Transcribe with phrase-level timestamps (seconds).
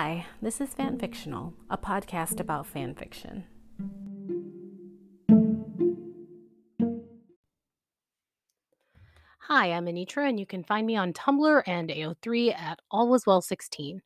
[0.00, 3.42] Hi, this is Fan Fictional, a podcast about fan fiction.
[9.40, 13.98] Hi, I'm Anitra, and you can find me on Tumblr and AO3 at allwaswell16.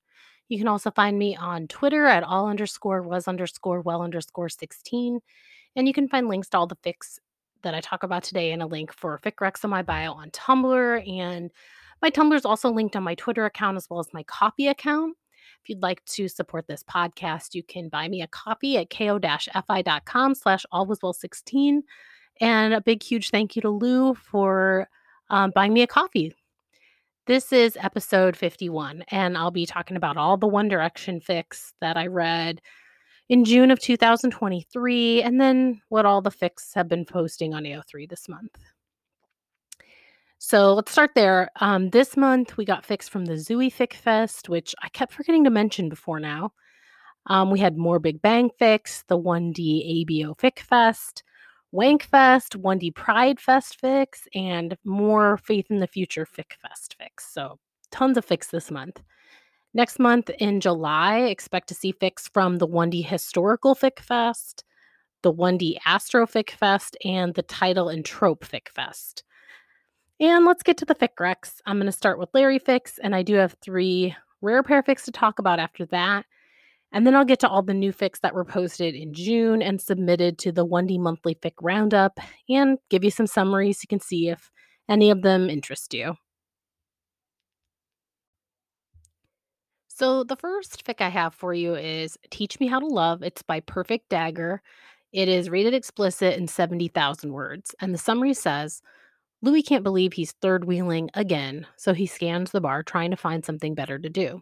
[0.48, 5.20] You can also find me on Twitter at all underscore was underscore well underscore 16.
[5.76, 7.18] And you can find links to all the fics
[7.64, 10.30] that I talk about today and a link for fic recs on my bio on
[10.30, 11.06] Tumblr.
[11.06, 11.50] And
[12.00, 15.18] my Tumblr is also linked on my Twitter account as well as my Ko-fi account.
[15.62, 20.34] If you'd like to support this podcast, you can buy me a copy at ko-fi.com
[20.34, 21.82] slash allwaswell16.
[22.40, 24.88] And a big, huge thank you to Lou for
[25.30, 26.34] um, buying me a coffee.
[27.26, 31.96] This is episode 51, and I'll be talking about all the One Direction fics that
[31.96, 32.60] I read
[33.28, 38.10] in June of 2023, and then what all the fics have been posting on AO3
[38.10, 38.58] this month.
[40.44, 41.50] So let's start there.
[41.60, 45.44] Um, this month we got fics from the Zooey Fic Fest, which I kept forgetting
[45.44, 46.52] to mention before now.
[47.26, 51.22] Um, we had more Big Bang Fics, the 1D ABO Fic Fest,
[51.72, 57.32] Wankfest, 1D Pride Fest fics, and more Faith in the Future Fic Fest fics.
[57.32, 57.60] So
[57.92, 59.00] tons of fics this month.
[59.74, 64.64] Next month in July, expect to see fics from the 1D Historical Fic Fest,
[65.22, 69.22] the 1D Astro Fic Fest, and the Title and Trope Fic Fest.
[70.22, 71.54] And let's get to the fic recs.
[71.66, 75.02] I'm going to start with Larry fics, and I do have three rare pair fics
[75.06, 76.26] to talk about after that.
[76.92, 79.80] And then I'll get to all the new fics that were posted in June and
[79.80, 83.98] submitted to the 1D Monthly Fic Roundup and give you some summaries so you can
[83.98, 84.52] see if
[84.88, 86.14] any of them interest you.
[89.88, 93.24] So, the first fic I have for you is Teach Me How to Love.
[93.24, 94.62] It's by Perfect Dagger.
[95.12, 97.74] It is rated explicit in 70,000 words.
[97.80, 98.82] And the summary says
[99.42, 103.44] Louis can't believe he's third wheeling again, so he scans the bar trying to find
[103.44, 104.40] something better to do.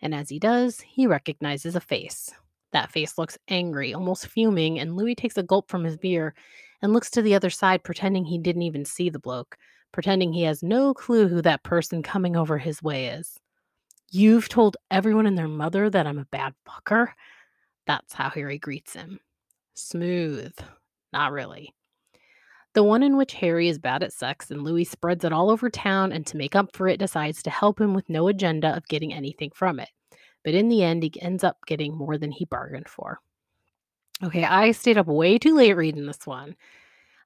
[0.00, 2.30] And as he does, he recognizes a face.
[2.72, 6.34] That face looks angry, almost fuming, and Louis takes a gulp from his beer
[6.80, 9.56] and looks to the other side, pretending he didn't even see the bloke,
[9.92, 13.38] pretending he has no clue who that person coming over his way is.
[14.12, 17.08] You've told everyone and their mother that I'm a bad fucker?
[17.86, 19.18] That's how Harry greets him.
[19.74, 20.54] Smooth.
[21.12, 21.75] Not really.
[22.76, 25.70] The one in which Harry is bad at sex and Louis spreads it all over
[25.70, 28.86] town and to make up for it decides to help him with no agenda of
[28.86, 29.88] getting anything from it.
[30.44, 33.18] But in the end, he ends up getting more than he bargained for.
[34.22, 36.54] Okay, I stayed up way too late reading this one.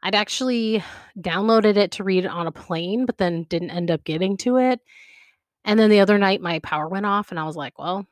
[0.04, 0.84] I'd actually
[1.18, 4.58] downloaded it to read it on a plane, but then didn't end up getting to
[4.58, 4.78] it.
[5.64, 8.06] And then the other night, my power went off, and I was like, well,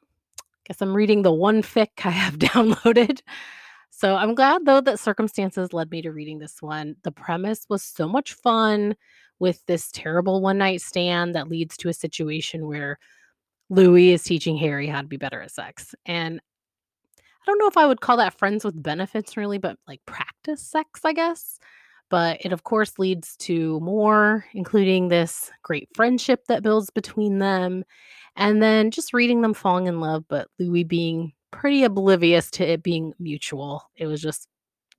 [0.66, 3.20] guess I'm reading the one fic I have downloaded.
[3.90, 6.96] So I'm glad though that circumstances led me to reading this one.
[7.02, 8.94] The premise was so much fun
[9.38, 12.98] with this terrible one night stand that leads to a situation where
[13.70, 15.94] Louis is teaching Harry how to be better at sex.
[16.06, 16.40] And
[17.16, 20.62] I don't know if I would call that friends with benefits really, but like practice
[20.62, 21.58] sex, I guess.
[22.10, 27.84] But it, of course, leads to more, including this great friendship that builds between them.
[28.36, 32.82] And then just reading them falling in love, but Louis being pretty oblivious to it
[32.82, 33.82] being mutual.
[33.96, 34.48] It was just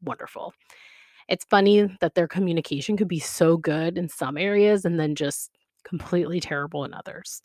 [0.02, 0.54] wonderful.
[1.28, 5.52] It's funny that their communication could be so good in some areas and then just
[5.84, 7.42] completely terrible in others.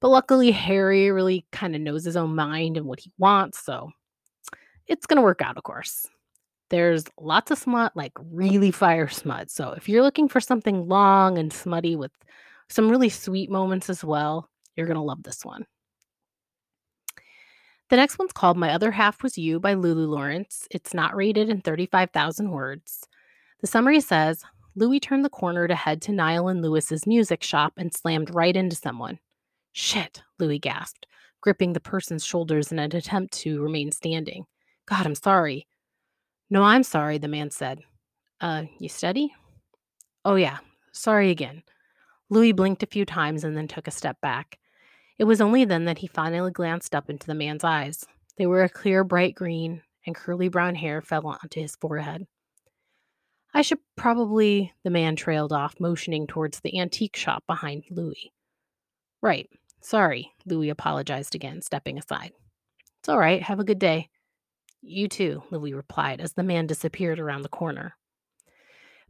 [0.00, 3.90] But luckily, Harry really kind of knows his own mind and what he wants, so
[4.88, 6.06] it's going to work out, of course.
[6.70, 9.50] There's lots of smut, like really fire smut.
[9.50, 12.12] So if you're looking for something long and smutty with
[12.68, 15.66] some really sweet moments as well, you're going to love this one.
[17.92, 20.66] The next one's called My Other Half Was You by Lulu Lawrence.
[20.70, 23.06] It's not rated in 35,000 words.
[23.60, 24.42] The summary says
[24.74, 28.56] Louis turned the corner to head to Niall and Lewis's music shop and slammed right
[28.56, 29.18] into someone.
[29.72, 31.06] Shit, Louis gasped,
[31.42, 34.46] gripping the person's shoulders in an attempt to remain standing.
[34.86, 35.66] God, I'm sorry.
[36.48, 37.80] No, I'm sorry, the man said.
[38.40, 39.34] Uh, you steady?
[40.24, 40.60] Oh, yeah.
[40.92, 41.62] Sorry again.
[42.30, 44.58] Louis blinked a few times and then took a step back.
[45.22, 48.04] It was only then that he finally glanced up into the man's eyes.
[48.38, 52.26] They were a clear, bright green, and curly brown hair fell onto his forehead.
[53.54, 58.32] I should probably, the man trailed off, motioning towards the antique shop behind Louis.
[59.22, 59.48] Right.
[59.80, 62.32] Sorry, Louis apologized again, stepping aside.
[62.98, 63.44] It's all right.
[63.44, 64.08] Have a good day.
[64.80, 67.94] You too, Louis replied as the man disappeared around the corner.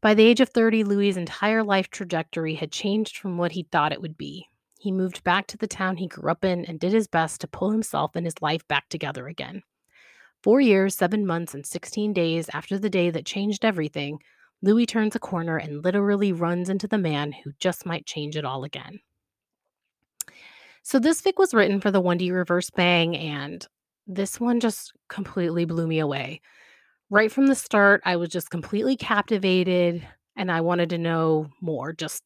[0.02, 3.92] By the age of 30, Louis's entire life trajectory had changed from what he thought
[3.92, 4.48] it would be.
[4.82, 7.46] He moved back to the town he grew up in and did his best to
[7.46, 9.62] pull himself and his life back together again.
[10.42, 14.18] Four years, seven months, and 16 days after the day that changed everything,
[14.60, 18.44] Louis turns a corner and literally runs into the man who just might change it
[18.44, 18.98] all again.
[20.82, 23.64] So this fic was written for the 1D Reverse Bang, and
[24.08, 26.40] this one just completely blew me away.
[27.08, 30.04] Right from the start, I was just completely captivated
[30.34, 32.24] and I wanted to know more, just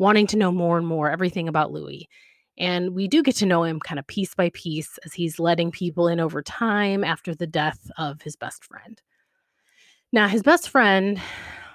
[0.00, 2.08] wanting to know more and more everything about Louis.
[2.56, 5.70] And we do get to know him kind of piece by piece as he's letting
[5.70, 9.00] people in over time after the death of his best friend.
[10.10, 11.20] Now, his best friend,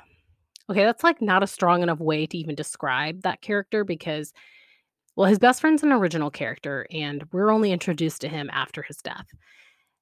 [0.69, 4.33] okay, that's like not a strong enough way to even describe that character because,
[5.15, 8.97] well, his best friend's an original character and we're only introduced to him after his
[8.97, 9.27] death.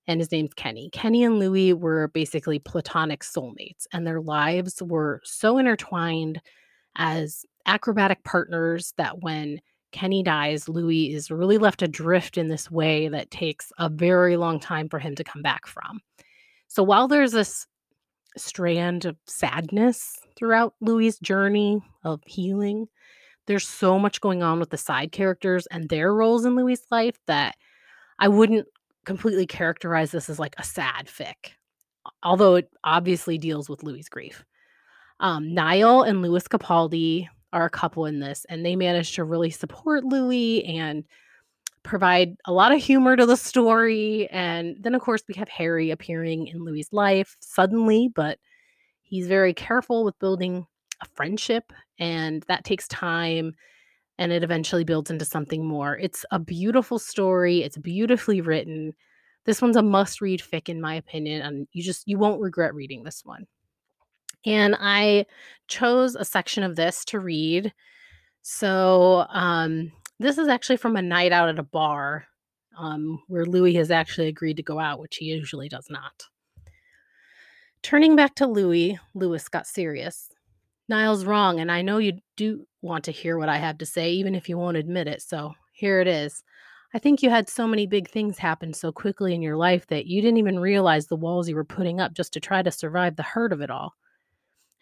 [0.08, 0.90] And his name's Kenny.
[0.94, 6.42] Kenny and Louis were basically platonic soulmates, and their lives were so intertwined
[6.96, 9.60] as acrobatic partners that when
[9.92, 14.60] Kenny dies, Louis is really left adrift in this way that takes a very long
[14.60, 16.00] time for him to come back from.
[16.68, 17.68] So while there's this
[18.36, 22.88] strand of sadness throughout Louis' journey of healing,
[23.46, 27.20] there's so much going on with the side characters and their roles in Louis' life
[27.28, 27.56] that
[28.18, 28.68] I wouldn't
[29.06, 31.52] completely characterize this as like a sad fic,
[32.24, 34.44] although it obviously deals with Louis' grief.
[35.20, 39.52] Um, Niall and Lewis Capaldi are a couple in this, and they manage to really
[39.52, 41.04] support Louis and
[41.84, 44.28] provide a lot of humor to the story.
[44.32, 48.40] And then, of course, we have Harry appearing in Louis's life suddenly, but
[49.02, 50.66] he's very careful with building
[51.02, 53.54] a friendship, and that takes time
[54.18, 55.98] and it eventually builds into something more.
[55.98, 58.94] It's a beautiful story, it's beautifully written.
[59.46, 62.74] This one's a must read fic, in my opinion, and you just you won't regret
[62.74, 63.46] reading this one.
[64.46, 65.26] And I
[65.68, 67.74] chose a section of this to read.
[68.42, 72.26] So, um, this is actually from a night out at a bar
[72.78, 76.24] um, where Louis has actually agreed to go out, which he usually does not.
[77.82, 80.30] Turning back to Louis, Louis got serious.
[80.90, 84.12] Niall's wrong, and I know you do want to hear what I have to say,
[84.12, 85.22] even if you won't admit it.
[85.22, 86.44] So here it is.
[86.94, 90.06] I think you had so many big things happen so quickly in your life that
[90.06, 93.16] you didn't even realize the walls you were putting up just to try to survive
[93.16, 93.94] the hurt of it all.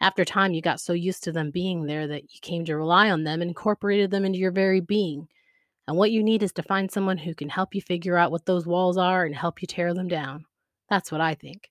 [0.01, 3.11] After time, you got so used to them being there that you came to rely
[3.11, 5.27] on them incorporated them into your very being.
[5.87, 8.45] And what you need is to find someone who can help you figure out what
[8.45, 10.45] those walls are and help you tear them down.
[10.89, 11.69] That's what I think.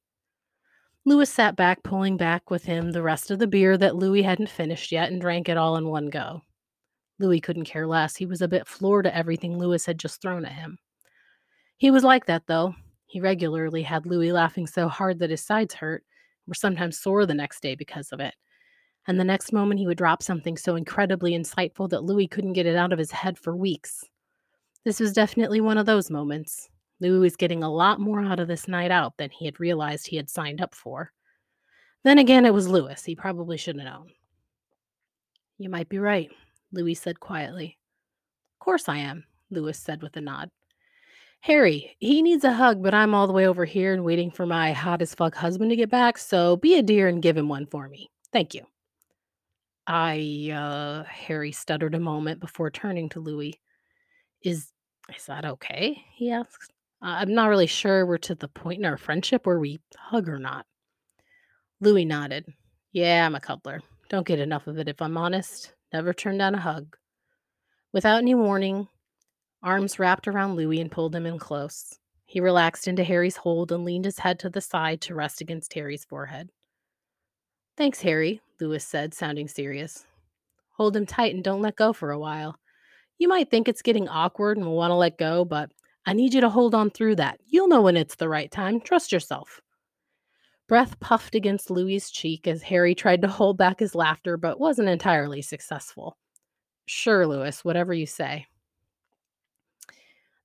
[1.04, 4.48] Lewis sat back, pulling back with him the rest of the beer that Louis hadn't
[4.48, 6.42] finished yet and drank it all in one go.
[7.18, 8.16] Louis couldn't care less.
[8.16, 10.78] He was a bit floored at everything Lewis had just thrown at him.
[11.78, 12.74] He was like that, though.
[13.06, 16.04] He regularly had Louis laughing so hard that his sides hurt,
[16.50, 18.35] were sometimes sore the next day because of it.
[19.06, 22.67] And the next moment, he would drop something so incredibly insightful that Louis couldn't get
[22.67, 24.05] it out of his head for weeks.
[24.85, 26.69] This was definitely one of those moments.
[27.00, 30.06] Louis was getting a lot more out of this night out than he had realized
[30.06, 31.12] he had signed up for.
[32.05, 33.02] Then again, it was Louis.
[33.02, 34.11] He probably should have known.
[35.58, 36.31] You might be right,
[36.73, 37.79] Louis said quietly.
[38.61, 40.50] Of course I am, Louis said with a nod.
[41.42, 44.44] Harry, he needs a hug, but I'm all the way over here and waiting for
[44.44, 47.48] my hot as fuck husband to get back, so be a dear and give him
[47.48, 48.10] one for me.
[48.31, 48.62] Thank you.
[49.87, 53.58] I, uh, Harry stuttered a moment before turning to Louis.
[54.42, 54.70] Is,
[55.14, 56.04] is that okay?
[56.14, 56.72] He asked.
[57.02, 60.38] I'm not really sure we're to the point in our friendship where we hug or
[60.38, 60.66] not.
[61.81, 62.44] Louis nodded.
[62.92, 63.81] Yeah, I'm a cuddler.
[64.10, 65.72] Don't get enough of it if I'm honest.
[65.92, 66.96] Never turn down a hug.
[67.92, 68.87] Without any warning,
[69.62, 71.99] Arms wrapped around Louis and pulled him in close.
[72.25, 75.75] He relaxed into Harry's hold and leaned his head to the side to rest against
[75.75, 76.50] Harry's forehead.
[77.76, 80.07] Thanks, Harry, Louis said, sounding serious.
[80.76, 82.59] Hold him tight and don't let go for a while.
[83.19, 85.71] You might think it's getting awkward and will want to let go, but
[86.07, 87.38] I need you to hold on through that.
[87.47, 88.81] You'll know when it's the right time.
[88.81, 89.61] Trust yourself.
[90.69, 94.88] Breath puffed against Louis's cheek as Harry tried to hold back his laughter, but wasn't
[94.88, 96.17] entirely successful.
[96.87, 98.47] Sure, Louis, whatever you say.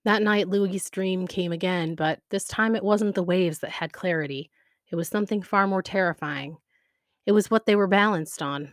[0.05, 3.91] That night, Louis's dream came again, but this time it wasn't the waves that had
[3.91, 4.51] clarity.
[4.91, 6.57] It was something far more terrifying.
[7.25, 8.71] It was what they were balanced on.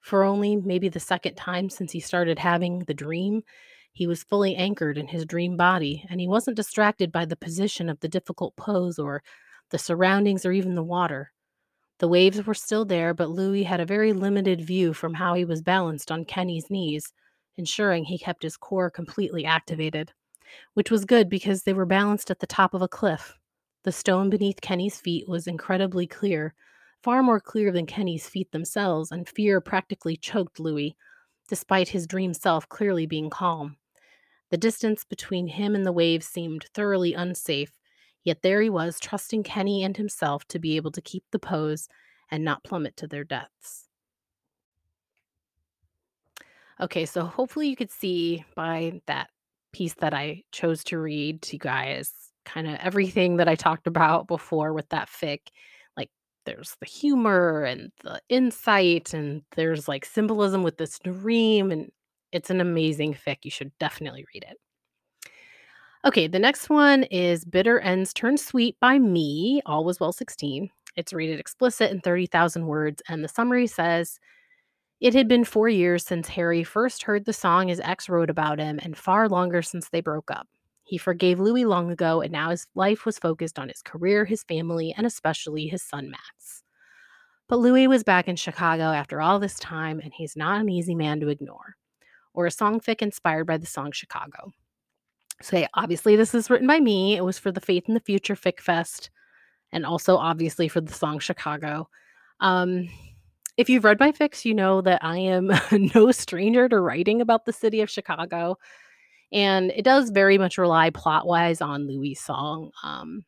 [0.00, 3.44] For only maybe the second time since he started having the dream,
[3.92, 7.88] he was fully anchored in his dream body, and he wasn't distracted by the position
[7.88, 9.22] of the difficult pose or
[9.70, 11.30] the surroundings or even the water.
[12.00, 15.44] The waves were still there, but Louis had a very limited view from how he
[15.44, 17.12] was balanced on Kenny's knees,
[17.56, 20.12] ensuring he kept his core completely activated
[20.74, 23.38] which was good because they were balanced at the top of a cliff.
[23.84, 26.54] The stone beneath Kenny's feet was incredibly clear,
[27.02, 30.96] far more clear than Kenny's feet themselves, and fear practically choked Louis,
[31.48, 33.76] despite his dream self clearly being calm.
[34.50, 37.72] The distance between him and the waves seemed thoroughly unsafe,
[38.22, 41.88] yet there he was, trusting Kenny and himself to be able to keep the pose
[42.30, 43.88] and not plummet to their deaths.
[46.80, 49.30] Okay, so hopefully you could see by that
[49.72, 52.12] piece that I chose to read to you guys.
[52.44, 55.40] Kind of everything that I talked about before with that fic.
[55.96, 56.10] Like
[56.44, 61.90] there's the humor and the insight, and there's like symbolism with this dream, and
[62.32, 63.38] it's an amazing fic.
[63.42, 64.56] You should definitely read it.
[66.04, 70.68] Okay, the next one is Bitter Ends Turn Sweet by me, All Was Well 16.
[70.96, 74.18] It's rated explicit in 30,000 words, and the summary says
[75.02, 78.60] it had been four years since Harry first heard the song his ex wrote about
[78.60, 80.46] him, and far longer since they broke up.
[80.84, 84.44] He forgave Louis long ago, and now his life was focused on his career, his
[84.44, 86.62] family, and especially his son Max.
[87.48, 90.94] But Louis was back in Chicago after all this time, and he's not an easy
[90.94, 91.74] man to ignore.
[92.32, 94.52] Or a song fic inspired by the song Chicago.
[95.40, 97.16] So, obviously, this is written by me.
[97.16, 99.10] It was for the Faith in the Future Fic Fest,
[99.72, 101.88] and also obviously for the song Chicago.
[102.38, 102.88] Um,
[103.56, 105.52] if you've read my fics, you know that I am
[105.94, 108.56] no stranger to writing about the city of Chicago.
[109.32, 112.70] And it does very much rely plot wise on Louis' song.
[112.82, 113.24] Um,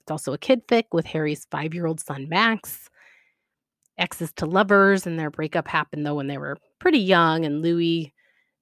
[0.00, 2.88] it's also a kid fic with Harry's five year old son, Max.
[3.96, 7.44] Exes to lovers, and their breakup happened though when they were pretty young.
[7.44, 8.12] And Louis,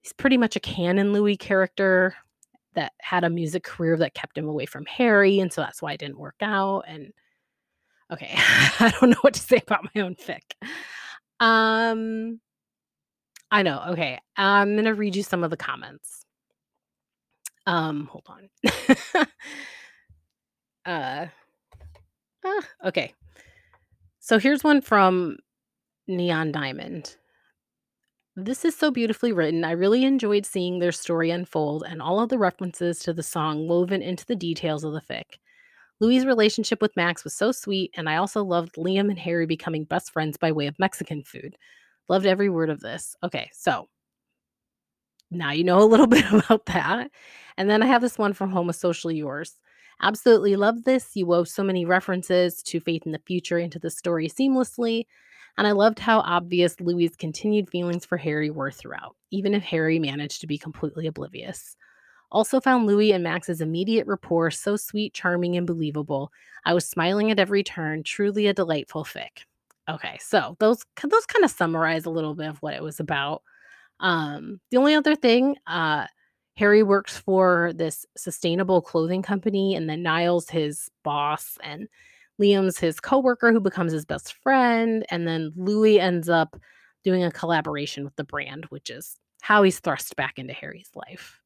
[0.02, 2.14] he's pretty much a canon Louis character
[2.74, 5.40] that had a music career that kept him away from Harry.
[5.40, 6.84] And so that's why it didn't work out.
[6.86, 7.12] And
[8.12, 10.42] okay, I don't know what to say about my own fic.
[11.40, 12.40] Um,
[13.50, 13.82] I know.
[13.90, 16.24] Okay, I'm gonna read you some of the comments.
[17.66, 18.48] Um, hold on.
[20.86, 21.26] uh,
[22.44, 23.14] ah, okay.
[24.18, 25.36] So here's one from
[26.06, 27.16] Neon Diamond.
[28.34, 29.64] This is so beautifully written.
[29.64, 33.68] I really enjoyed seeing their story unfold and all of the references to the song
[33.68, 35.38] woven into the details of the fic.
[36.02, 39.84] Louis' relationship with Max was so sweet, and I also loved Liam and Harry becoming
[39.84, 41.56] best friends by way of Mexican food.
[42.08, 43.14] Loved every word of this.
[43.22, 43.88] Okay, so
[45.30, 47.08] now you know a little bit about that.
[47.56, 49.60] And then I have this one from Homosocially Yours.
[50.02, 51.14] Absolutely love this.
[51.14, 55.04] You wove so many references to faith in the future into the story seamlessly.
[55.56, 60.00] And I loved how obvious Louis' continued feelings for Harry were throughout, even if Harry
[60.00, 61.76] managed to be completely oblivious.
[62.32, 66.32] Also found Louis and Max's immediate rapport so sweet, charming, and believable.
[66.64, 69.44] I was smiling at every turn, truly a delightful fic.
[69.88, 73.42] Okay, so those those kind of summarize a little bit of what it was about.
[74.00, 76.06] Um, the only other thing, uh,
[76.56, 81.88] Harry works for this sustainable clothing company, and then Niall's his boss, and
[82.40, 86.56] Liam's his coworker who becomes his best friend, and then Louis ends up
[87.04, 91.41] doing a collaboration with the brand, which is how he's thrust back into Harry's life.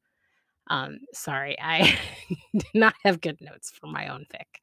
[0.69, 1.97] Um, sorry, I
[2.53, 4.61] did not have good notes for my own fic.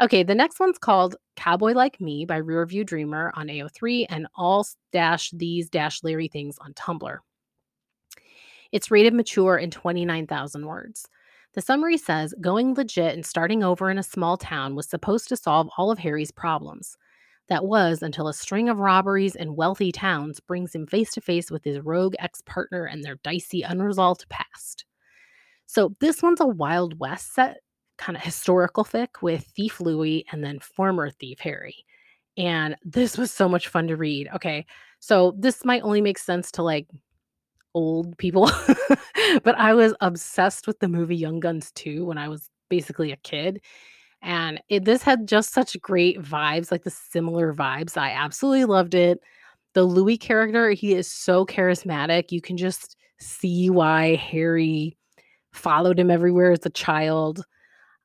[0.00, 4.64] Okay, the next one's called Cowboy Like Me by Rearview Dreamer on AO3 and all
[4.92, 7.18] dash these dash Larry things on Tumblr.
[8.70, 11.08] It's rated mature in 29,000 words.
[11.54, 15.36] The summary says going legit and starting over in a small town was supposed to
[15.36, 16.96] solve all of Harry's problems.
[17.48, 21.50] That was until a string of robberies in wealthy towns brings him face to face
[21.50, 24.84] with his rogue ex partner and their dicey, unresolved past.
[25.68, 27.58] So, this one's a Wild West set,
[27.98, 31.76] kind of historical fic with Thief Louis and then former Thief Harry.
[32.38, 34.30] And this was so much fun to read.
[34.34, 34.64] Okay.
[35.00, 36.86] So, this might only make sense to like
[37.74, 38.50] old people,
[39.44, 43.16] but I was obsessed with the movie Young Guns 2 when I was basically a
[43.16, 43.60] kid.
[44.22, 47.98] And it, this had just such great vibes, like the similar vibes.
[47.98, 49.20] I absolutely loved it.
[49.74, 52.32] The Louis character, he is so charismatic.
[52.32, 54.96] You can just see why Harry
[55.52, 57.44] followed him everywhere as a child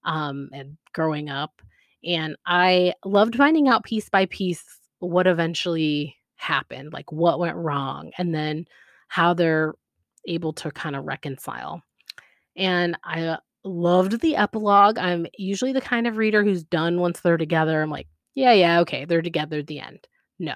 [0.06, 1.62] um, and growing up.
[2.06, 4.64] And I loved finding out piece by piece
[5.00, 8.12] what eventually happened, like what went wrong.
[8.18, 8.66] And then
[9.08, 9.74] how they're
[10.28, 11.84] able to kind of reconcile.
[12.56, 14.98] And I loved the epilogue.
[14.98, 17.82] I'm usually the kind of reader who's done once they're together.
[17.82, 20.08] I'm like, yeah, yeah, okay, they're together at the end.
[20.40, 20.56] No.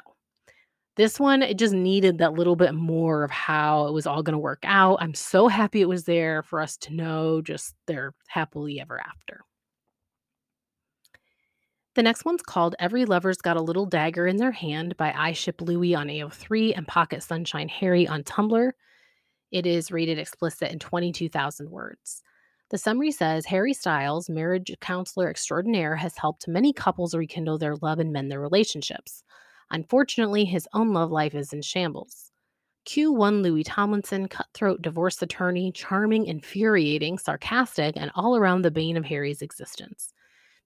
[0.98, 4.34] This one, it just needed that little bit more of how it was all going
[4.34, 4.98] to work out.
[5.00, 9.42] I'm so happy it was there for us to know just they're happily ever after.
[11.94, 15.34] The next one's called Every Lover's Got a Little Dagger in Their Hand by I
[15.34, 18.72] Ship Louis on AO3 and Pocket Sunshine Harry on Tumblr.
[19.52, 22.24] It is rated explicit in 22,000 words.
[22.72, 28.00] The summary says Harry Styles, marriage counselor extraordinaire, has helped many couples rekindle their love
[28.00, 29.24] and mend their relationships.
[29.72, 32.32] Unfortunately, his own love life is in shambles.
[32.88, 39.04] Q1 Louis Tomlinson, cutthroat divorce attorney, charming, infuriating, sarcastic, and all around the bane of
[39.04, 40.14] Harry's existence.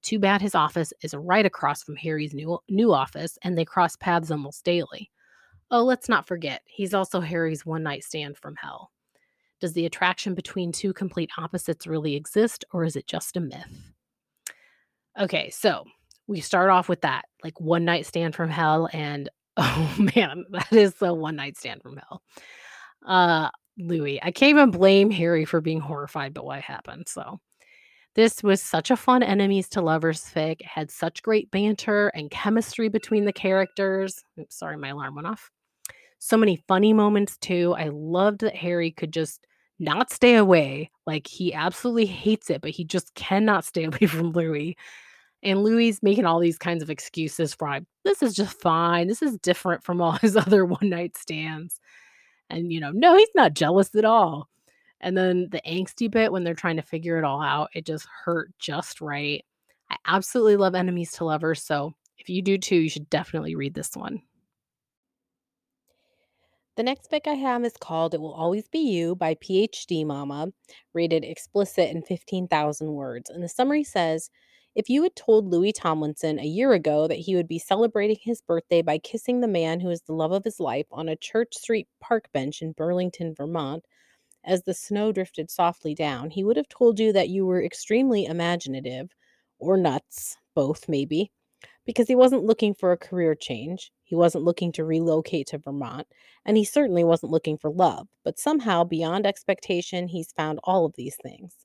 [0.04, 3.96] Too bad his office is right across from Harry's new, new office, and they cross
[3.96, 5.10] paths almost daily.
[5.72, 8.92] Oh, let's not forget, he's also Harry's one night stand from hell.
[9.60, 13.94] Does the attraction between two complete opposites really exist, or is it just a myth?
[15.20, 15.86] Okay, so
[16.28, 20.72] we start off with that, like one night stand from hell, and oh man, that
[20.72, 22.22] is the one night stand from hell.
[23.06, 27.08] Uh, Louis, I can't even blame Harry for being horrified by what happened.
[27.08, 27.40] So,
[28.16, 30.60] this was such a fun enemies to lovers fic.
[30.60, 34.24] It had such great banter and chemistry between the characters.
[34.40, 35.50] Oops, sorry, my alarm went off.
[36.20, 37.74] So many funny moments too.
[37.78, 39.48] I loved that Harry could just
[39.80, 40.92] not stay away.
[41.08, 44.78] Like he absolutely hates it, but he just cannot stay away from Louis.
[45.44, 49.08] And Louis making all these kinds of excuses for this is just fine.
[49.08, 51.80] This is different from all his other one night stands.
[52.50, 54.50] And, you know, no, he's not jealous at all.
[55.00, 58.08] And then the angsty bit when they're trying to figure it all out, it just
[58.24, 59.44] hurt just right.
[59.90, 61.64] I absolutely love Enemies to Lovers.
[61.64, 64.22] So if you do too, you should definitely read this one.
[66.78, 70.48] The next book I have is called It Will Always Be You by PhD Mama,
[70.94, 73.30] rated explicit in 15,000 words.
[73.30, 74.30] And the summary says
[74.74, 78.42] If you had told Louis Tomlinson a year ago that he would be celebrating his
[78.42, 81.56] birthday by kissing the man who is the love of his life on a Church
[81.58, 83.84] Street park bench in Burlington, Vermont,
[84.44, 88.26] as the snow drifted softly down, he would have told you that you were extremely
[88.26, 89.12] imaginative,
[89.60, 91.32] or nuts, both maybe,
[91.86, 93.92] because he wasn't looking for a career change.
[94.04, 96.08] He wasn't looking to relocate to Vermont,
[96.46, 98.08] and he certainly wasn't looking for love.
[98.24, 101.56] But somehow, beyond expectation, he's found all of these things.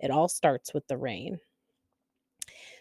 [0.00, 1.40] It all starts with the rain.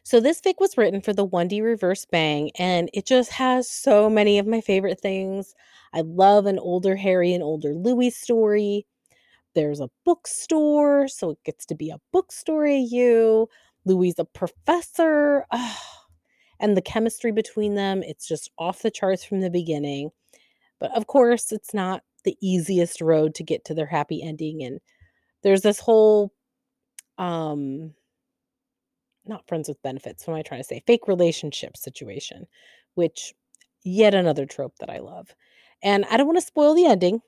[0.04, 4.10] So this fic was written for the 1D Reverse Bang, and it just has so
[4.10, 5.56] many of my favorite things.
[5.94, 8.86] I love an older Harry and older Louis story.
[9.56, 13.48] There's a bookstore, so it gets to be a bookstore AU.
[13.86, 15.46] Louis a professor.
[15.52, 15.80] Oh,
[16.60, 20.12] and the chemistry between them, it's just off the charts from the beginning.
[20.80, 24.64] But of course, it's not the easiest road to get to their happy ending.
[24.64, 24.80] And
[25.44, 26.34] there's this whole
[27.18, 27.94] um
[29.26, 30.28] not friends with benefits.
[30.28, 30.84] What am I trying to say?
[30.86, 32.46] Fake relationship situation,
[32.96, 33.34] which
[33.84, 35.34] yet another trope that I love.
[35.82, 37.22] And I don't want to spoil the ending,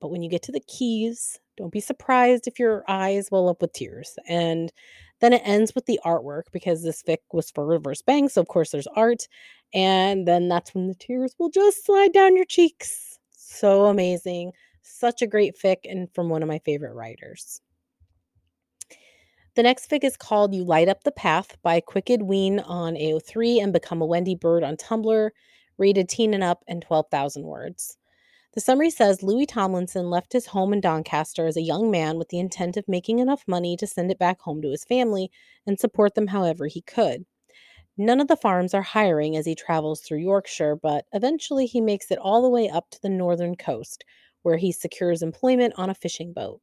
[0.00, 3.60] but when you get to the keys, don't be surprised if your eyes well up
[3.60, 4.16] with tears.
[4.28, 4.72] And
[5.20, 8.28] then it ends with the artwork because this fic was for Reverse Bang.
[8.28, 9.26] So, of course, there's art.
[9.74, 13.18] And then that's when the tears will just slide down your cheeks.
[13.30, 14.52] So amazing.
[14.82, 17.60] Such a great fic and from one of my favorite writers.
[19.58, 23.60] The next fic is called You Light Up the Path by Quicked Ween on AO3
[23.60, 25.30] and Become a Wendy Bird on Tumblr,
[25.76, 27.98] rated teen and up and 12,000 words.
[28.54, 32.28] The summary says Louis Tomlinson left his home in Doncaster as a young man with
[32.28, 35.28] the intent of making enough money to send it back home to his family
[35.66, 37.26] and support them however he could.
[37.96, 42.12] None of the farms are hiring as he travels through Yorkshire, but eventually he makes
[42.12, 44.04] it all the way up to the northern coast,
[44.42, 46.60] where he secures employment on a fishing boat.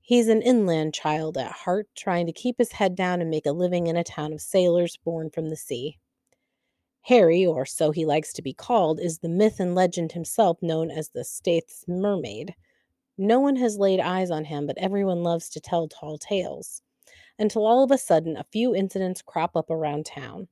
[0.00, 3.52] He's an inland child at heart, trying to keep his head down and make a
[3.52, 5.98] living in a town of sailors born from the sea.
[7.02, 10.90] Harry, or so he likes to be called, is the myth and legend himself known
[10.90, 12.54] as the Staithes mermaid.
[13.16, 16.82] No one has laid eyes on him, but everyone loves to tell tall tales.
[17.38, 20.48] Until all of a sudden, a few incidents crop up around town.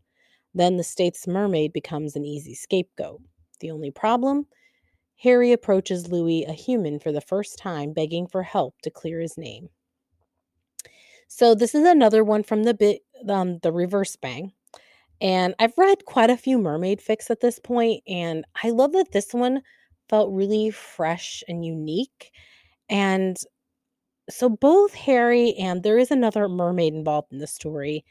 [0.55, 3.21] Then the Staithes mermaid becomes an easy scapegoat.
[3.61, 4.47] The only problem?
[5.19, 9.37] Harry approaches Louis, a human, for the first time, begging for help to clear his
[9.37, 9.69] name.
[11.29, 14.53] So this is another one from the bit um, the reverse bang.
[15.21, 19.13] And I've read quite a few mermaid fics at this point, and I love that
[19.13, 19.63] this one
[20.09, 22.31] felt really fresh and unique.
[22.89, 23.37] And
[24.31, 28.05] so both Harry and there is another mermaid involved in the story.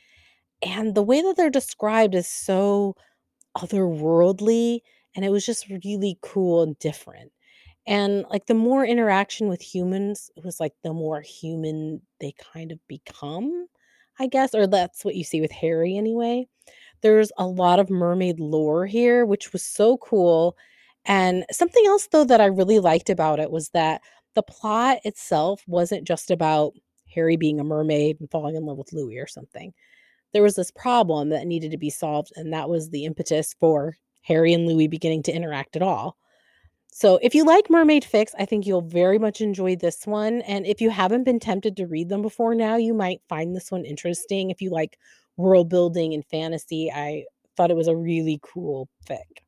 [0.62, 2.96] And the way that they're described is so
[3.58, 4.82] otherworldly.
[5.18, 7.32] And it was just really cool and different.
[7.88, 12.72] And like the more interaction with humans, it was like the more human they kind
[12.72, 13.66] of become,
[14.20, 16.48] I guess, or that's what you see with Harry anyway.
[17.02, 20.56] There's a lot of mermaid lore here, which was so cool.
[21.06, 24.02] And something else, though, that I really liked about it was that
[24.36, 26.74] the plot itself wasn't just about
[27.16, 29.74] Harry being a mermaid and falling in love with Louis or something.
[30.32, 33.96] There was this problem that needed to be solved, and that was the impetus for
[34.28, 36.18] Harry and Louis beginning to interact at all.
[36.92, 40.42] So, if you like Mermaid Fics, I think you'll very much enjoy this one.
[40.42, 43.72] And if you haven't been tempted to read them before now, you might find this
[43.72, 44.50] one interesting.
[44.50, 44.98] If you like
[45.38, 46.92] world building and fantasy.
[46.92, 49.44] I thought it was a really cool fic.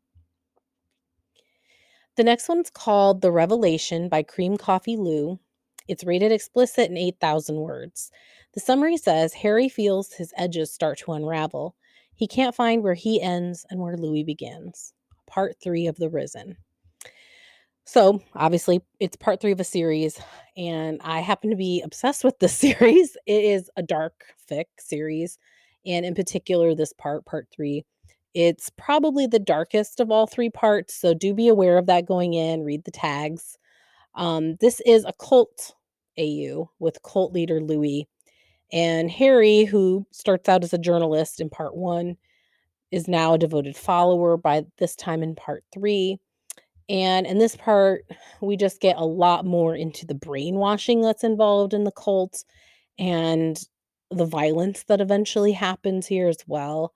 [2.16, 5.40] The next one's called The Revelation by Cream Coffee Lou.
[5.88, 8.12] It's rated explicit in 8,000 words.
[8.54, 11.76] The summary says Harry feels his edges start to unravel.
[12.20, 14.92] He can't find where he ends and where Louis begins.
[15.26, 16.58] Part 3 of The Risen.
[17.86, 20.20] So, obviously, it's part 3 of a series,
[20.58, 23.16] and I happen to be obsessed with this series.
[23.26, 25.40] It is a dark fic series,
[25.86, 27.86] and in particular, this part, part 3,
[28.34, 32.34] it's probably the darkest of all 3 parts, so do be aware of that going
[32.34, 33.58] in, read the tags.
[34.16, 35.74] Um, this is a cult
[36.20, 38.10] AU with cult leader Louis,
[38.72, 42.18] and Harry, who starts out as a journalist in part 1,
[42.92, 46.20] is now a devoted follower by this time in part 3
[46.90, 48.04] and in this part,
[48.42, 52.44] we just get a lot more into the brainwashing that's involved in the cult
[52.98, 53.64] and
[54.12, 56.94] the violence that eventually happens here as well.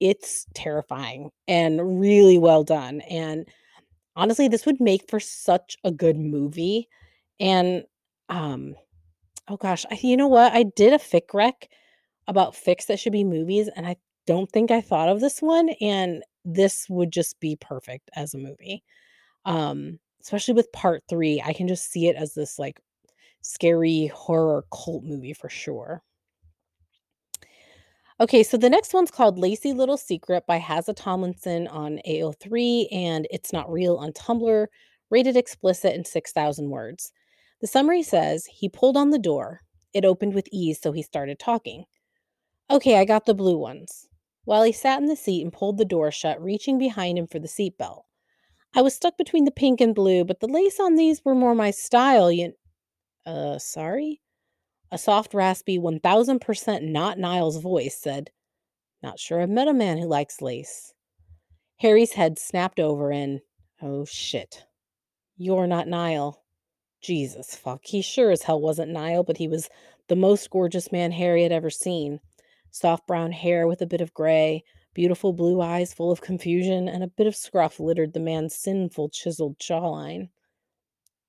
[0.00, 3.00] It's terrifying and really well done.
[3.02, 3.48] And
[4.16, 6.88] honestly, this would make for such a good movie.
[7.40, 7.84] And
[8.28, 8.74] um
[9.48, 10.52] oh gosh, I, you know what?
[10.52, 11.68] I did a fic rec
[12.28, 15.70] about fics that should be movies, and I don't think I thought of this one.
[15.80, 18.82] And this would just be perfect as a movie.
[19.44, 22.80] Um, especially with part 3, I can just see it as this, like,
[23.42, 26.02] scary horror cult movie for sure.
[28.18, 33.26] Okay, so the next one's called Lacy Little Secret by Hazza Tomlinson on AO3 and
[33.30, 34.66] It's Not Real on Tumblr,
[35.10, 37.12] rated explicit and 6,000 words.
[37.60, 39.62] The summary says he pulled on the door.
[39.94, 41.84] It opened with ease, so he started talking.
[42.70, 44.08] Okay, I got the blue ones.
[44.44, 47.38] While he sat in the seat and pulled the door shut, reaching behind him for
[47.38, 48.02] the seatbelt.
[48.74, 51.54] I was stuck between the pink and blue, but the lace on these were more
[51.54, 52.30] my style.
[52.30, 52.52] You,
[53.24, 54.20] uh, sorry?
[54.92, 58.30] A soft, raspy, 1000% not Niall's voice said,
[59.02, 60.92] Not sure I've met a man who likes lace.
[61.78, 63.40] Harry's head snapped over and,
[63.82, 64.64] oh shit.
[65.36, 66.44] You're not Niall.
[67.06, 67.84] Jesus fuck.
[67.84, 69.68] He sure as hell wasn't Niall, but he was
[70.08, 72.20] the most gorgeous man Harry had ever seen.
[72.70, 74.64] Soft brown hair with a bit of gray,
[74.96, 79.10] Beautiful blue eyes full of confusion and a bit of scruff littered the man's sinful,
[79.10, 80.30] chiseled jawline.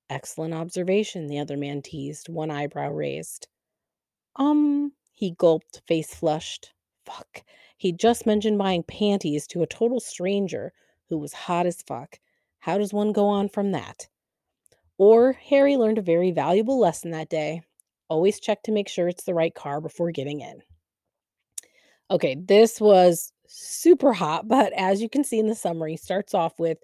[0.08, 3.46] Excellent observation, the other man teased, one eyebrow raised.
[4.36, 6.72] Um, he gulped, face flushed.
[7.04, 7.42] Fuck.
[7.76, 10.72] He'd just mentioned buying panties to a total stranger
[11.10, 12.18] who was hot as fuck.
[12.60, 14.08] How does one go on from that?
[14.98, 17.62] Or Harry learned a very valuable lesson that day.
[18.08, 20.60] Always check to make sure it's the right car before getting in.
[22.10, 26.58] Okay, this was super hot, but as you can see in the summary, starts off
[26.58, 26.78] with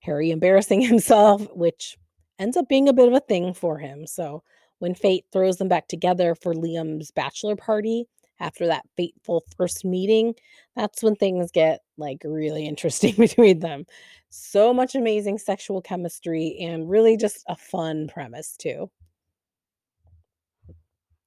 [0.00, 1.96] Harry embarrassing himself, which
[2.38, 4.06] ends up being a bit of a thing for him.
[4.06, 4.42] So
[4.78, 8.06] when fate throws them back together for Liam's bachelor party
[8.40, 10.34] after that fateful first meeting,
[10.76, 13.84] that's when things get like really interesting between them.
[14.30, 18.90] So much amazing sexual chemistry and really just a fun premise, too.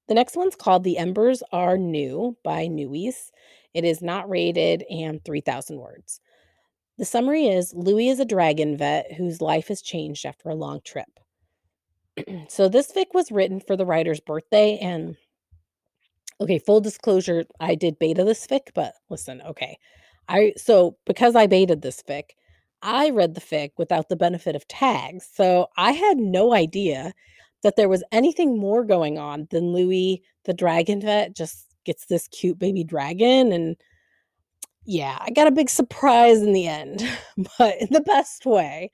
[0.08, 3.32] The next one's called The Embers Are New by Newies.
[3.74, 6.20] It is not rated and 3,000 words.
[6.98, 10.82] The summary is Louis is a dragon vet whose life has changed after a long
[10.84, 11.08] trip.
[12.50, 15.16] so this fic was written for the writer's birthday and
[16.42, 19.78] okay, full disclosure, I did beta this fic, but listen, okay.
[20.28, 22.32] I so because I beta'd this fic,
[22.82, 25.30] I read the fic without the benefit of tags.
[25.34, 27.14] So I had no idea
[27.64, 32.28] that there was anything more going on than Louis the dragon vet just gets this
[32.30, 33.76] cute baby dragon and
[34.86, 37.08] yeah, I got a big surprise in the end,
[37.58, 38.92] but in the best way.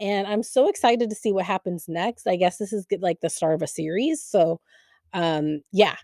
[0.00, 2.26] And I'm so excited to see what happens next.
[2.26, 4.22] I guess this is like the start of a series.
[4.22, 4.60] So,
[5.12, 5.96] um, yeah,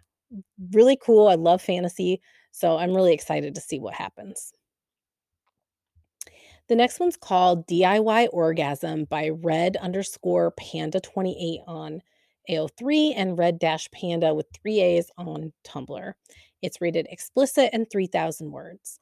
[0.72, 1.28] really cool.
[1.28, 2.20] I love fantasy.
[2.50, 4.52] So I'm really excited to see what happens.
[6.68, 12.00] The next one's called DIY Orgasm by red underscore panda 28 on
[12.48, 16.12] AO3 and Red Dash Panda with three A's on Tumblr.
[16.62, 18.98] It's rated explicit and 3,000 words.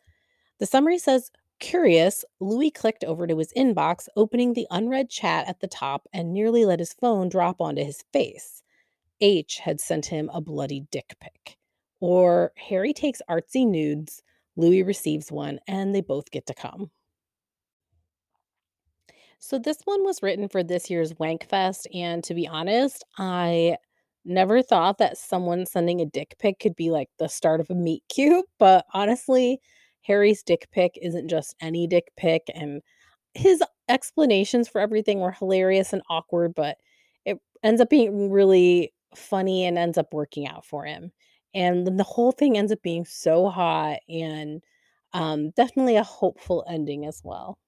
[0.58, 5.60] The summary says Curious, Louis clicked over to his inbox, opening the unread chat at
[5.60, 8.61] the top and nearly let his phone drop onto his face.
[9.22, 11.56] H had sent him a bloody dick pic.
[12.00, 14.22] Or Harry takes artsy nudes,
[14.56, 16.90] Louis receives one, and they both get to come.
[19.38, 23.76] So this one was written for this year's Wankfest, and to be honest, I
[24.24, 27.74] never thought that someone sending a dick pic could be like the start of a
[27.74, 29.60] meet cute, but honestly,
[30.02, 32.82] Harry's dick pic isn't just any dick pic, and
[33.34, 36.78] his explanations for everything were hilarious and awkward, but
[37.24, 41.12] it ends up being really funny and ends up working out for him.
[41.54, 44.62] And then the whole thing ends up being so hot and
[45.12, 47.58] um, definitely a hopeful ending as well.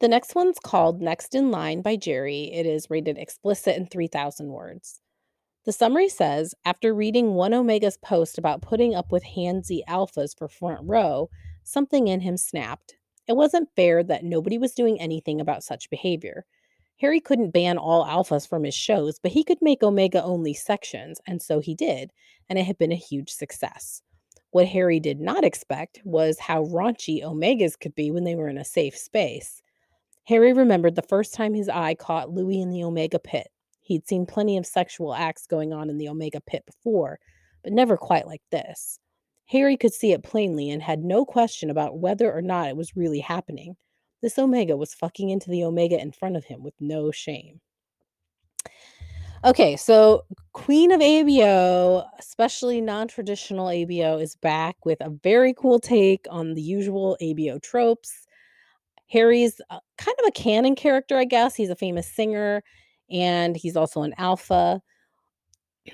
[0.00, 2.52] The next one's called Next in Line by Jerry.
[2.52, 5.00] It is rated explicit in 3,000 words.
[5.64, 10.48] The summary says After reading one Omega's post about putting up with handsy alphas for
[10.48, 11.30] front row,
[11.62, 12.96] something in him snapped.
[13.26, 16.44] It wasn't fair that nobody was doing anything about such behavior.
[17.00, 21.20] Harry couldn't ban all alphas from his shows, but he could make Omega only sections,
[21.26, 22.12] and so he did,
[22.48, 24.00] and it had been a huge success.
[24.50, 28.58] What Harry did not expect was how raunchy Omegas could be when they were in
[28.58, 29.60] a safe space.
[30.26, 33.48] Harry remembered the first time his eye caught Louis in the Omega pit.
[33.82, 37.18] He'd seen plenty of sexual acts going on in the Omega pit before,
[37.64, 38.98] but never quite like this.
[39.46, 42.96] Harry could see it plainly and had no question about whether or not it was
[42.96, 43.76] really happening.
[44.24, 47.60] This Omega was fucking into the Omega in front of him with no shame.
[49.44, 55.78] Okay, so Queen of ABO, especially non traditional ABO, is back with a very cool
[55.78, 58.26] take on the usual ABO tropes.
[59.10, 61.54] Harry's uh, kind of a canon character, I guess.
[61.54, 62.62] He's a famous singer
[63.10, 64.80] and he's also an alpha.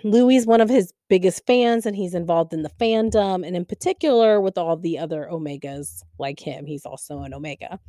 [0.05, 3.65] Louis is one of his biggest fans and he's involved in the fandom and in
[3.65, 7.81] particular with all the other omegas like him he's also an omega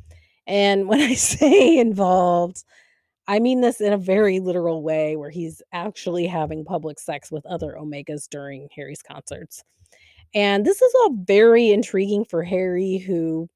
[0.46, 2.64] and when i say involved
[3.28, 7.44] i mean this in a very literal way where he's actually having public sex with
[7.46, 9.62] other omegas during harry's concerts
[10.34, 13.48] and this is all very intriguing for harry who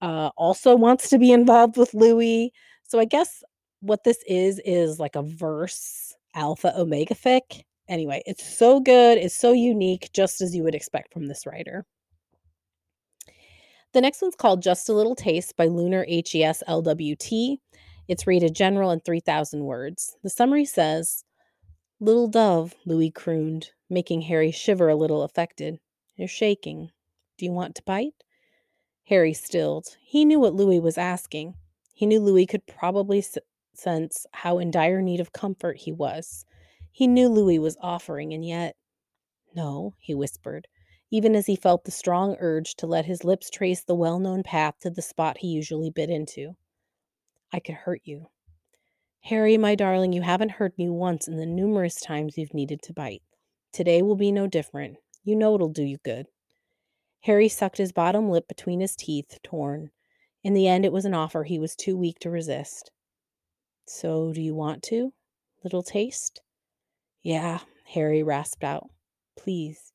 [0.00, 2.52] uh, also wants to be involved with louis
[2.84, 3.42] so i guess
[3.80, 7.62] what this is is like a verse alpha omega fic.
[7.88, 11.86] Anyway, it's so good, it's so unique, just as you would expect from this writer.
[13.98, 17.58] The next one's called Just a Little Taste by Lunar HES LWT.
[18.06, 20.14] It's rated general and 3,000 words.
[20.22, 21.24] The summary says,
[21.98, 25.80] Little dove, Louis crooned, making Harry shiver a little affected.
[26.14, 26.92] You're shaking.
[27.38, 28.14] Do you want to bite?
[29.08, 29.96] Harry stilled.
[30.00, 31.54] He knew what Louis was asking.
[31.92, 33.24] He knew Louis could probably
[33.74, 36.44] sense how in dire need of comfort he was.
[36.92, 38.76] He knew Louis was offering, and yet.
[39.56, 40.68] No, he whispered,
[41.10, 44.42] even as he felt the strong urge to let his lips trace the well known
[44.42, 46.54] path to the spot he usually bit into.
[47.52, 48.28] I could hurt you.
[49.22, 52.92] Harry, my darling, you haven't hurt me once in the numerous times you've needed to
[52.92, 53.22] bite.
[53.72, 54.96] Today will be no different.
[55.24, 56.26] You know it'll do you good.
[57.22, 59.90] Harry sucked his bottom lip between his teeth, torn.
[60.44, 62.90] In the end, it was an offer he was too weak to resist.
[63.86, 65.12] So, do you want to?
[65.64, 66.40] Little taste?
[67.22, 68.88] Yeah, Harry rasped out.
[69.36, 69.92] Please.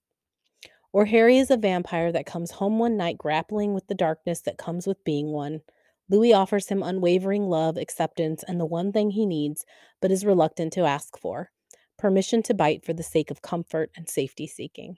[0.93, 4.57] Or Harry is a vampire that comes home one night grappling with the darkness that
[4.57, 5.61] comes with being one.
[6.09, 9.65] Louis offers him unwavering love, acceptance, and the one thing he needs,
[10.01, 11.49] but is reluctant to ask for
[11.97, 14.97] permission to bite for the sake of comfort and safety seeking.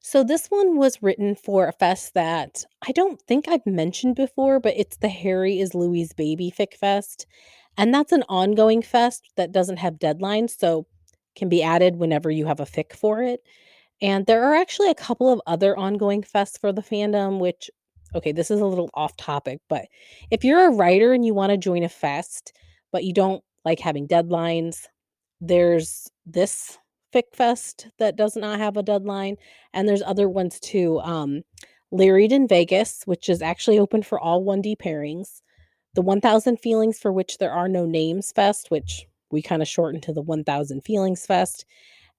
[0.00, 4.58] So this one was written for a fest that I don't think I've mentioned before,
[4.58, 7.26] but it's the Harry is Louis' Baby Fic Fest.
[7.78, 10.86] And that's an ongoing fest that doesn't have deadlines, so
[11.36, 13.42] can be added whenever you have a fic for it.
[14.02, 17.70] And there are actually a couple of other ongoing fests for the fandom, which,
[18.14, 19.86] okay, this is a little off topic, but
[20.30, 22.52] if you're a writer and you want to join a fest,
[22.90, 24.86] but you don't like having deadlines,
[25.40, 26.78] there's this
[27.14, 29.36] Fic Fest that does not have a deadline,
[29.72, 30.98] and there's other ones too.
[31.00, 31.42] Um,
[31.90, 35.42] Lyried in Vegas, which is actually open for all 1D pairings.
[35.94, 40.02] The 1000 Feelings for which there are no names fest, which we kind of shortened
[40.04, 41.66] to the 1000 Feelings Fest,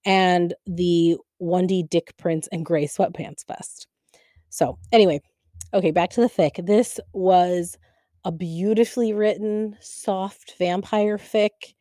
[0.06, 3.88] and the 1D Dick Print and Gray Sweatpants Fest.
[4.50, 5.22] So, anyway,
[5.74, 6.66] okay, back to the fic.
[6.66, 7.78] This was
[8.24, 11.74] a beautifully written, soft vampire fic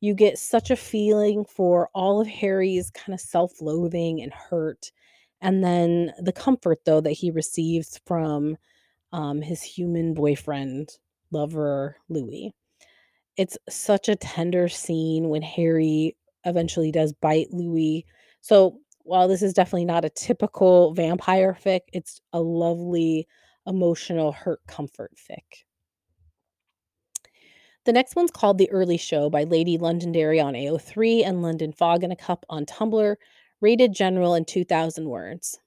[0.00, 4.92] you get such a feeling for all of Harry's kind of self loathing and hurt.
[5.40, 8.56] And then the comfort, though, that he receives from
[9.12, 10.90] um, his human boyfriend,
[11.30, 12.52] lover, Louis.
[13.36, 18.04] It's such a tender scene when Harry eventually does bite Louis.
[18.40, 23.26] So, while this is definitely not a typical vampire fic, it's a lovely,
[23.66, 25.64] emotional, hurt comfort fic.
[27.86, 32.04] The next one's called The Early Show by Lady Londonderry on AO3 and London Fog
[32.04, 33.16] in a Cup on Tumblr,
[33.62, 35.58] rated general in 2,000 words.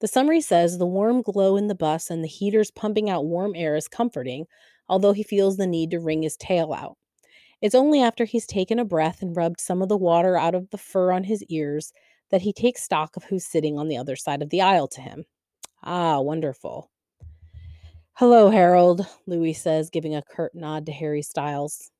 [0.00, 3.54] The summary says the warm glow in the bus and the heaters pumping out warm
[3.56, 4.44] air is comforting,
[4.86, 6.98] although he feels the need to wring his tail out.
[7.62, 10.68] It's only after he's taken a breath and rubbed some of the water out of
[10.68, 11.90] the fur on his ears
[12.30, 15.00] that he takes stock of who's sitting on the other side of the aisle to
[15.00, 15.24] him.
[15.82, 16.90] Ah, wonderful.
[18.14, 21.90] Hello, Harold, Louis says, giving a curt nod to Harry Styles.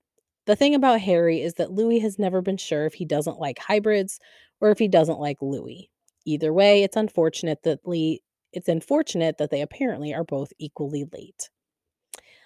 [0.47, 3.59] The thing about Harry is that Louis has never been sure if he doesn't like
[3.59, 4.19] hybrids
[4.61, 5.91] or if he doesn't like Louis.
[6.25, 11.51] Either way, it's unfortunate that Lee it's unfortunate that they apparently are both equally late.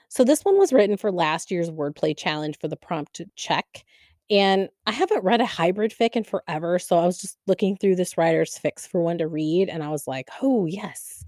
[0.08, 3.84] So this one was written for last year's wordplay challenge for the prompt check.
[4.30, 7.96] And I haven't read a hybrid fic in forever, so I was just looking through
[7.96, 11.24] this writer's fics for one to read, and I was like, oh yes,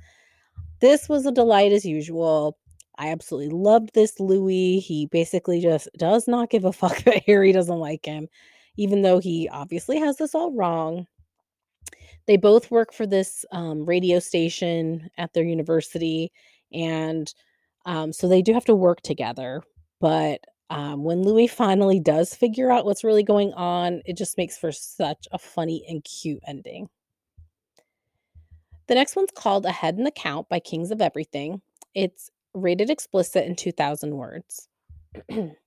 [0.80, 2.56] this was a delight as usual.
[2.98, 4.78] I absolutely loved this Louis.
[4.78, 8.28] He basically just does not give a fuck that Harry doesn't like him,
[8.76, 11.06] even though he obviously has this all wrong.
[12.26, 16.30] They both work for this um, radio station at their university,
[16.72, 17.32] and
[17.84, 19.60] um, so they do have to work together.
[20.00, 24.56] But um, when Louis finally does figure out what's really going on, it just makes
[24.56, 26.88] for such a funny and cute ending.
[28.88, 31.60] The next one's called A Head in the Count by Kings of Everything.
[31.94, 34.68] It's rated explicit in 2,000 words.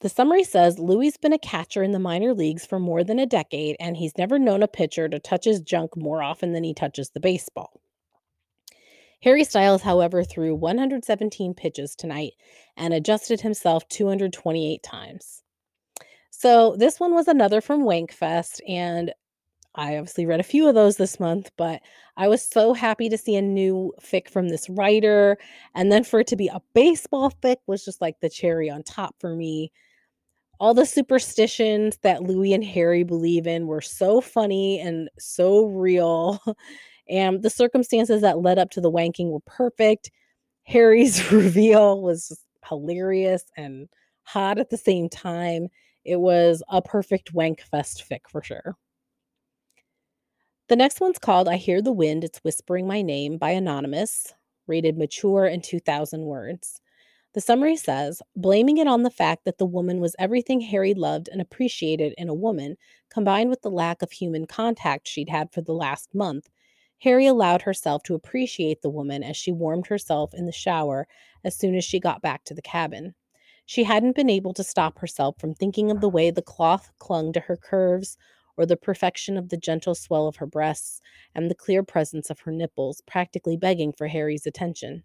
[0.00, 3.18] The summary says Louis has been a catcher in the minor leagues for more than
[3.18, 6.64] a decade, and he's never known a pitcher to touch his junk more often than
[6.64, 7.82] he touches the baseball.
[9.22, 12.32] Harry Styles, however, threw 117 pitches tonight
[12.76, 15.42] and adjusted himself 228 times.
[16.30, 19.12] So this one was another from Wankfest, and
[19.74, 21.82] I obviously read a few of those this month, but
[22.16, 25.38] I was so happy to see a new fic from this writer.
[25.74, 28.82] And then for it to be a baseball fic was just like the cherry on
[28.82, 29.70] top for me
[30.60, 36.40] all the superstitions that Louis and Harry believe in were so funny and so real.
[37.10, 40.10] And the circumstances that led up to the wanking were perfect.
[40.62, 43.88] Harry's reveal was hilarious and
[44.22, 45.68] hot at the same time.
[46.04, 48.76] It was a perfect wank fest fic for sure.
[50.68, 54.32] The next one's called I Hear the Wind, It's Whispering My Name by Anonymous,
[54.68, 56.80] rated mature and 2,000 words.
[57.32, 61.28] The summary says blaming it on the fact that the woman was everything Harry loved
[61.28, 62.76] and appreciated in a woman,
[63.08, 66.48] combined with the lack of human contact she'd had for the last month,
[67.02, 71.08] Harry allowed herself to appreciate the woman as she warmed herself in the shower
[71.44, 73.14] as soon as she got back to the cabin.
[73.64, 77.32] She hadn't been able to stop herself from thinking of the way the cloth clung
[77.32, 78.18] to her curves,
[78.56, 81.00] or the perfection of the gentle swell of her breasts,
[81.34, 85.04] and the clear presence of her nipples, practically begging for Harry's attention.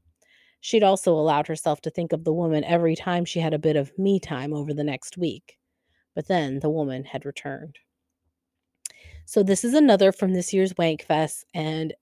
[0.59, 3.75] She'd also allowed herself to think of the woman every time she had a bit
[3.75, 5.57] of me time over the next week.
[6.13, 7.77] But then the woman had returned.
[9.25, 11.93] So this is another from this year's Wankfest and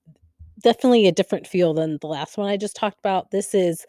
[0.62, 3.32] definitely a different feel than the last one I just talked about.
[3.32, 3.86] This is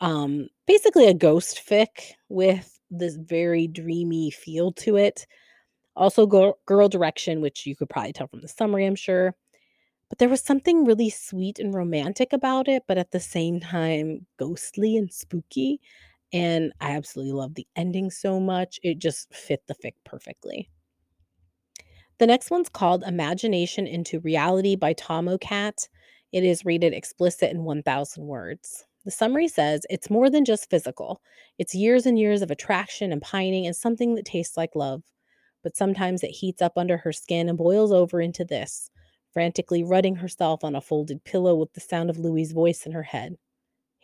[0.00, 5.26] um, basically a ghost fic with this very dreamy feel to it.
[5.96, 9.34] Also, girl, girl direction, which you could probably tell from the summary, I'm sure.
[10.08, 14.26] But there was something really sweet and romantic about it, but at the same time,
[14.38, 15.80] ghostly and spooky.
[16.32, 18.80] And I absolutely love the ending so much.
[18.82, 20.70] It just fit the fic perfectly.
[22.18, 25.88] The next one's called Imagination into Reality by Tom O'Cat.
[26.32, 28.86] It is rated explicit in 1,000 words.
[29.04, 31.20] The summary says it's more than just physical.
[31.58, 35.02] It's years and years of attraction and pining and something that tastes like love.
[35.62, 38.90] But sometimes it heats up under her skin and boils over into this
[39.34, 43.02] frantically rutting herself on a folded pillow with the sound of Louis's voice in her
[43.02, 43.36] head.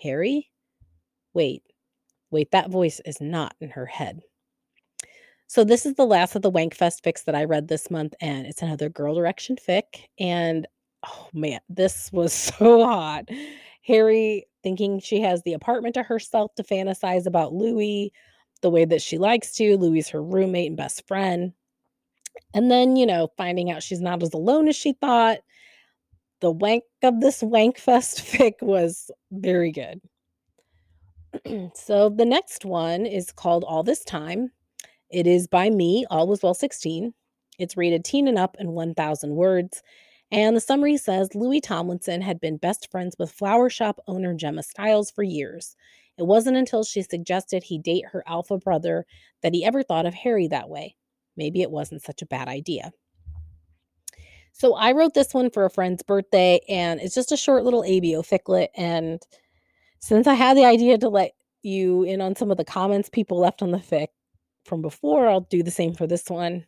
[0.03, 0.51] Harry?
[1.33, 1.62] Wait,
[2.31, 4.20] wait, that voice is not in her head.
[5.53, 8.47] So this is the last of the Wankfest fics that I read this month, and
[8.47, 9.83] it's another Girl Direction fic.
[10.19, 10.67] And
[11.07, 13.29] oh man, this was so hot.
[13.83, 18.15] Harry thinking she has the apartment to herself to fantasize about Louis
[18.62, 19.77] the way that she likes to.
[19.77, 21.53] Louis her roommate and best friend.
[22.55, 25.41] And then, you know, finding out she's not as alone as she thought.
[26.41, 27.75] The wank of this Wankfest
[28.33, 30.01] fic was very good.
[31.75, 34.51] so the next one is called All This Time.
[35.12, 37.12] It is by me, All Was Well 16.
[37.59, 39.83] It's rated teen and up in 1,000 words.
[40.31, 44.62] And the summary says Louis Tomlinson had been best friends with flower shop owner Gemma
[44.62, 45.77] Styles for years.
[46.16, 49.05] It wasn't until she suggested he date her alpha brother
[49.42, 50.96] that he ever thought of Harry that way
[51.37, 52.92] maybe it wasn't such a bad idea.
[54.53, 57.83] So I wrote this one for a friend's birthday, and it's just a short little
[57.83, 58.68] ABO ficlet.
[58.77, 59.20] And
[59.98, 63.38] since I had the idea to let you in on some of the comments people
[63.38, 64.09] left on the fic
[64.64, 66.64] from before, I'll do the same for this one.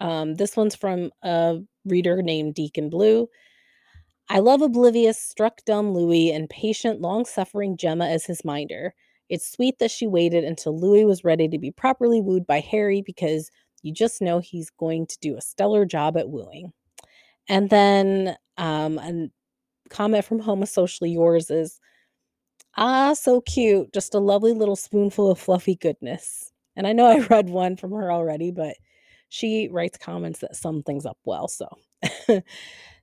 [0.00, 3.28] Um, this one's from a reader named Deacon Blue.
[4.28, 8.94] I love oblivious, struck dumb Louis and patient, long suffering Gemma as his minder.
[9.28, 13.02] It's sweet that she waited until Louis was ready to be properly wooed by Harry
[13.02, 13.50] because
[13.82, 16.72] you just know he's going to do a stellar job at wooing.
[17.48, 19.28] And then um, a
[19.88, 21.80] comment from Homo Socially Yours is,
[22.76, 23.92] ah, so cute.
[23.92, 26.49] Just a lovely little spoonful of fluffy goodness.
[26.76, 28.76] And I know I read one from her already, but
[29.28, 31.48] she writes comments that sum things up well.
[31.48, 31.68] So,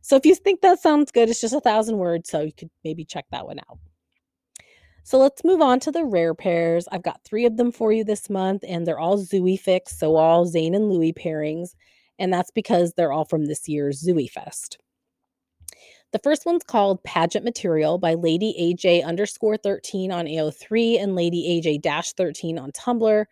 [0.01, 2.29] so if you think that sounds good, it's just a thousand words.
[2.29, 3.79] So you could maybe check that one out.
[5.03, 6.85] So let's move on to the rare pairs.
[6.91, 10.17] I've got three of them for you this month, and they're all Zouis fics, so
[10.17, 11.75] all Zayn and Louis pairings.
[12.19, 14.77] And that's because they're all from this year's Zouis Fest.
[16.11, 21.61] The first one's called Pageant Material by Lady AJ underscore 13 on AO3 and Lady
[21.61, 23.25] AJ dash 13 on Tumblr,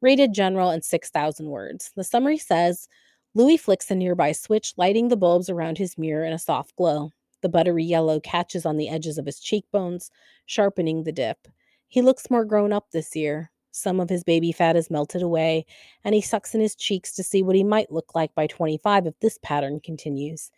[0.00, 1.92] rated general and 6,000 words.
[1.96, 2.88] The summary says
[3.34, 7.12] Louis flicks a nearby switch, lighting the bulbs around his mirror in a soft glow.
[7.42, 10.10] The buttery yellow catches on the edges of his cheekbones,
[10.46, 11.48] sharpening the dip.
[11.88, 13.50] He looks more grown up this year.
[13.72, 15.64] Some of his baby fat is melted away,
[16.04, 19.06] and he sucks in his cheeks to see what he might look like by 25
[19.06, 20.50] if this pattern continues.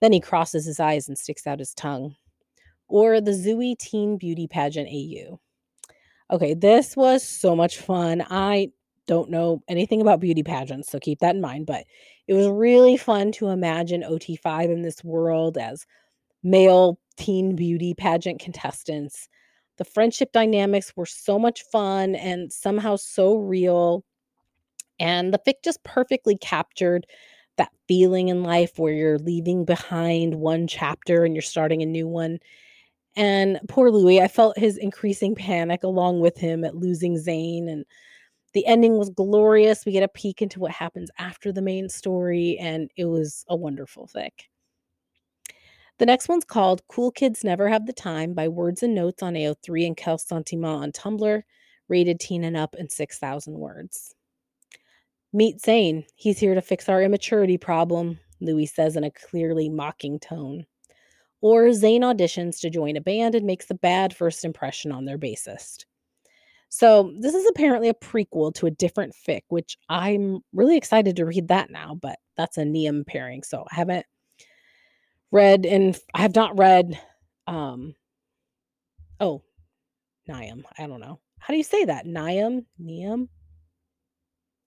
[0.00, 2.16] Then he crosses his eyes and sticks out his tongue.
[2.88, 5.40] Or the Zouis Teen Beauty Pageant AU.
[6.30, 8.24] Okay, this was so much fun.
[8.28, 8.70] I
[9.06, 11.66] don't know anything about beauty pageants, so keep that in mind.
[11.66, 11.84] But
[12.26, 15.86] it was really fun to imagine OT5 in this world as
[16.42, 19.28] male teen beauty pageant contestants.
[19.76, 24.04] The friendship dynamics were so much fun and somehow so real.
[25.00, 27.06] And the fic just perfectly captured
[27.56, 32.06] that feeling in life where you're leaving behind one chapter and you're starting a new
[32.06, 32.38] one.
[33.16, 37.68] And poor Louis, I felt his increasing panic along with him at losing Zayn.
[37.68, 37.84] And
[38.54, 39.84] the ending was glorious.
[39.84, 43.56] We get a peek into what happens after the main story, and it was a
[43.56, 44.30] wonderful fic.
[45.98, 49.34] The next one's called Cool Kids Never Have the Time by Words and Notes on
[49.34, 51.42] AO3 and Kel Sentiment on Tumblr,
[51.88, 54.14] rated teen and up and 6,000 words.
[55.32, 56.04] Meet Zayn.
[56.14, 60.64] He's here to fix our immaturity problem, Louis says in a clearly mocking tone.
[61.40, 65.18] Or Zayn auditions to join a band and makes a bad first impression on their
[65.18, 65.84] bassist.
[66.76, 71.24] So, this is apparently a prequel to a different fic, which I'm really excited to
[71.24, 73.44] read that now, but that's a Niam pairing.
[73.44, 74.04] So, I haven't
[75.30, 76.98] read and I have not read
[77.46, 77.94] um
[79.20, 79.44] oh,
[80.28, 80.64] Niam.
[80.76, 81.20] I don't know.
[81.38, 82.06] How do you say that?
[82.06, 82.66] Niam?
[82.82, 83.28] Niam?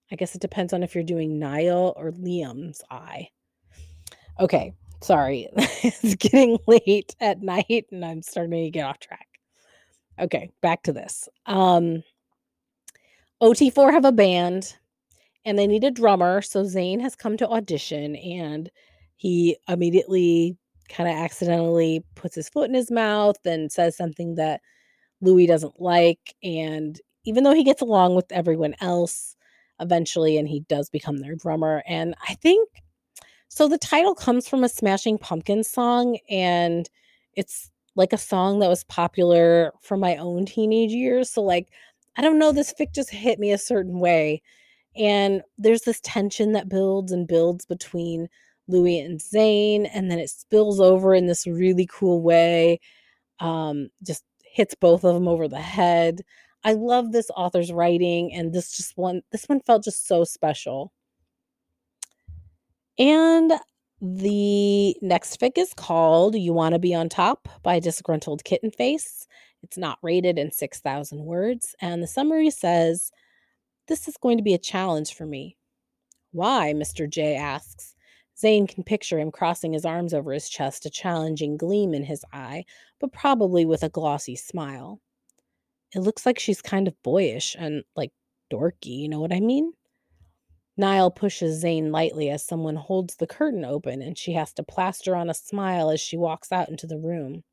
[0.09, 3.31] I guess it depends on if you're doing Niall or Liam's eye.
[4.39, 5.49] Okay, sorry.
[5.57, 9.27] it's getting late at night and I'm starting to get off track.
[10.19, 11.29] Okay, back to this.
[11.45, 12.03] Um
[13.41, 14.75] OT4 have a band
[15.45, 18.69] and they need a drummer, so Zayn has come to audition and
[19.15, 20.57] he immediately
[20.89, 24.61] kind of accidentally puts his foot in his mouth and says something that
[25.21, 29.35] Louis doesn't like and even though he gets along with everyone else,
[29.79, 32.67] eventually and he does become their drummer and i think
[33.47, 36.89] so the title comes from a smashing pumpkins song and
[37.33, 41.69] it's like a song that was popular from my own teenage years so like
[42.17, 44.41] i don't know this fic just hit me a certain way
[44.95, 48.29] and there's this tension that builds and builds between
[48.67, 52.79] louis and zayn and then it spills over in this really cool way
[53.39, 56.21] um just hits both of them over the head
[56.67, 60.91] I love this author's writing, and this just one this one felt just so special.
[62.99, 63.53] And
[64.01, 69.27] the next fic is called You Want to Be on Top by Disgruntled Kitten Face.
[69.63, 71.75] It's not rated in 6,000 words.
[71.81, 73.11] And the summary says,
[73.87, 75.57] This is going to be a challenge for me.
[76.31, 76.73] Why?
[76.73, 77.09] Mr.
[77.09, 77.95] J asks.
[78.37, 82.23] Zayn can picture him crossing his arms over his chest, a challenging gleam in his
[82.31, 82.65] eye,
[82.99, 85.01] but probably with a glossy smile.
[85.95, 88.11] It looks like she's kind of boyish and, like,
[88.51, 89.73] dorky, you know what I mean?
[90.77, 95.15] Niall pushes Zayn lightly as someone holds the curtain open and she has to plaster
[95.15, 97.43] on a smile as she walks out into the room.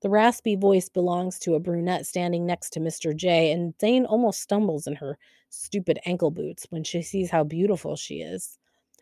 [0.00, 3.14] The raspy voice belongs to a brunette standing next to Mr.
[3.14, 7.96] J, and Zayn almost stumbles in her stupid ankle boots when she sees how beautiful
[7.96, 8.58] she is.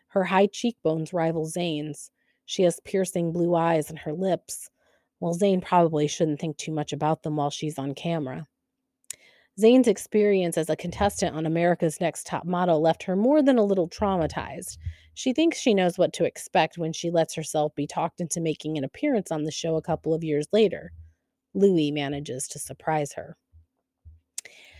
[0.07, 2.11] Her high cheekbones rival Zayn's.
[2.45, 4.69] She has piercing blue eyes and her lips.
[5.19, 8.47] Well, Zayn probably shouldn't think too much about them while she's on camera.
[9.59, 13.63] Zayn's experience as a contestant on America's Next Top Model left her more than a
[13.63, 14.77] little traumatized.
[15.13, 18.77] She thinks she knows what to expect when she lets herself be talked into making
[18.77, 20.91] an appearance on the show a couple of years later.
[21.53, 23.37] Louis manages to surprise her.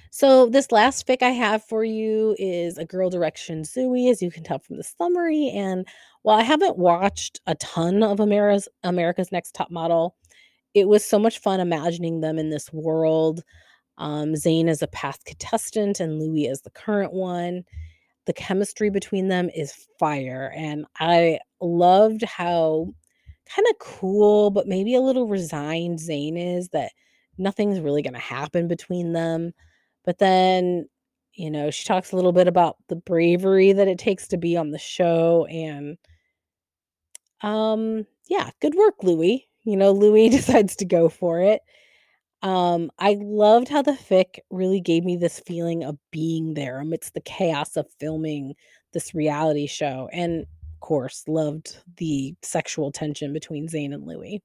[0.10, 4.30] So, this last fic I have for you is a Girl Direction Zouis, as you
[4.30, 5.50] can tell from the summary.
[5.50, 5.88] And
[6.22, 10.16] while I haven't watched a ton of America's, America's Next Top Model,
[10.74, 13.44] it was so much fun imagining them in this world.
[13.98, 17.64] Um, Zayn is a past contestant and Louis is the current one.
[18.26, 20.54] The chemistry between them is fire.
[20.56, 22.94] And I loved how
[23.46, 26.92] kind of cool, but maybe a little resigned Zayn is that
[27.38, 29.54] nothing's really going to happen between them.
[30.06, 30.88] But then,
[31.34, 34.56] you know, she talks a little bit about the bravery that it takes to be
[34.56, 35.46] on the show.
[35.50, 35.98] And
[37.42, 39.48] um, yeah, good work, Louis.
[39.64, 41.62] You know, Louis decides to go for it.
[42.44, 47.14] Um, I loved how the fic really gave me this feeling of being there amidst
[47.14, 48.54] the chaos of filming
[48.92, 50.10] this reality show.
[50.12, 54.44] And of course, loved the sexual tension between Zayn and Louis.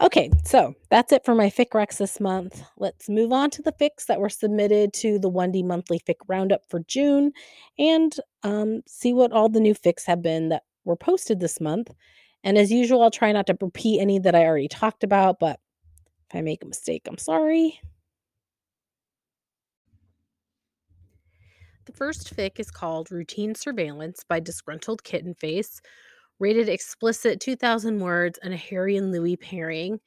[0.00, 2.62] Okay, so that's it for my fic recs this month.
[2.78, 6.62] Let's move on to the fics that were submitted to the 1D monthly fic roundup
[6.70, 7.32] for June
[7.78, 11.90] and um, see what all the new fics have been that were posted this month.
[12.44, 15.58] And as usual, I'll try not to repeat any that I already talked about, but
[16.28, 17.80] if I make a mistake, I'm sorry.
[21.86, 25.80] The first fic is called Routine Surveillance by Disgruntled Kitten Face,
[26.38, 30.00] rated explicit 2,000 words and a Harry and Louis pairing.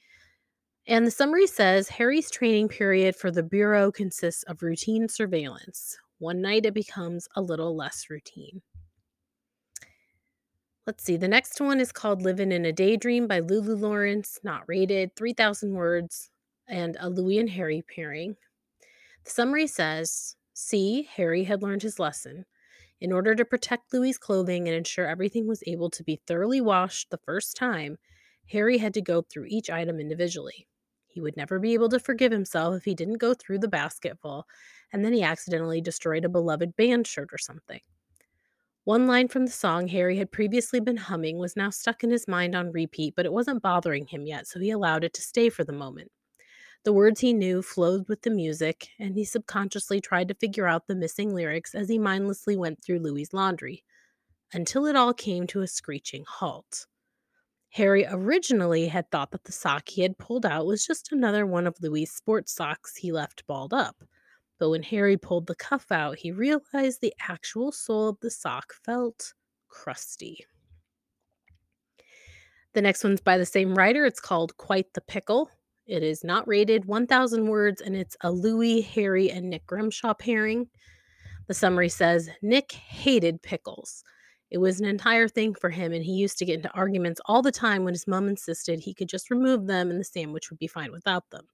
[0.88, 5.98] And the summary says Harry's training period for the Bureau consists of routine surveillance.
[6.20, 8.62] One night it becomes a little less routine.
[10.88, 11.16] Let's see.
[11.16, 15.74] The next one is called Living in a Daydream by Lulu Lawrence, not rated, 3,000
[15.74, 16.32] words,
[16.68, 18.36] and a Louis and Harry pairing.
[19.24, 22.46] The summary says See, Harry had learned his lesson.
[23.00, 27.10] In order to protect Louis's clothing and ensure everything was able to be thoroughly washed
[27.10, 27.98] the first time,
[28.48, 30.68] Harry had to go through each item individually.
[31.08, 34.48] He would never be able to forgive himself if he didn't go through the basketful
[34.92, 37.82] and then he accidentally destroyed a beloved band shirt or something.
[38.84, 42.28] One line from the song Harry had previously been humming was now stuck in his
[42.28, 45.50] mind on repeat, but it wasn't bothering him yet, so he allowed it to stay
[45.50, 46.12] for the moment.
[46.84, 50.88] The words he knew flowed with the music, and he subconsciously tried to figure out
[50.88, 53.84] the missing lyrics as he mindlessly went through Louis's laundry,
[54.52, 56.88] until it all came to a screeching halt.
[57.70, 61.68] Harry originally had thought that the sock he had pulled out was just another one
[61.68, 64.04] of Louis's sports socks he left balled up.
[64.62, 68.76] But when Harry pulled the cuff out, he realized the actual sole of the sock
[68.86, 69.34] felt
[69.68, 70.46] crusty.
[72.74, 74.06] The next one's by the same writer.
[74.06, 75.50] It's called Quite the Pickle.
[75.88, 80.70] It is not rated 1,000 words and it's a Louis, Harry, and Nick Grimshaw pairing.
[81.48, 84.04] The summary says Nick hated pickles.
[84.52, 87.42] It was an entire thing for him, and he used to get into arguments all
[87.42, 90.60] the time when his mom insisted he could just remove them and the sandwich would
[90.60, 91.48] be fine without them.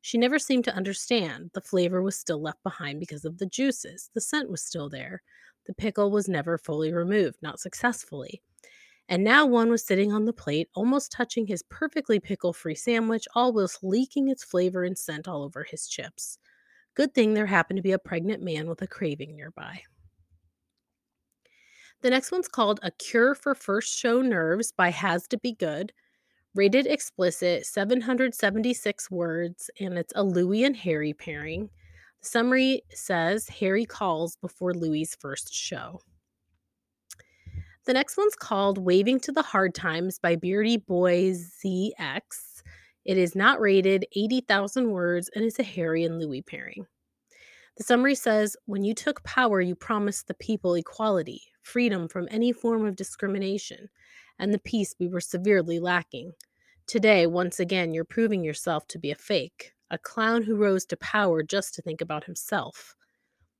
[0.00, 1.50] She never seemed to understand.
[1.54, 4.10] The flavor was still left behind because of the juices.
[4.14, 5.22] The scent was still there.
[5.66, 8.40] The pickle was never fully removed, not successfully
[9.08, 13.26] and now one was sitting on the plate, almost touching his perfectly pickle free sandwich,
[13.34, 16.38] all whilst leaking its flavor and scent all over his chips.
[16.94, 19.80] Good thing there happened to be a pregnant man with a craving nearby.
[22.02, 25.92] The next one's called A Cure for First Show Nerves by Has to Be Good.
[26.58, 31.70] Rated explicit, 776 words, and it's a Louis and Harry pairing.
[32.20, 36.00] The summary says Harry calls before Louis's first show.
[37.86, 42.22] The next one's called Waving to the Hard Times by Beardy Boy ZX.
[43.04, 46.86] It is not rated 80,000 words and is a Harry and Louis pairing.
[47.76, 52.50] The summary says When you took power, you promised the people equality, freedom from any
[52.50, 53.90] form of discrimination,
[54.40, 56.32] and the peace we were severely lacking.
[56.88, 60.96] Today, once again, you're proving yourself to be a fake, a clown who rose to
[60.96, 62.96] power just to think about himself.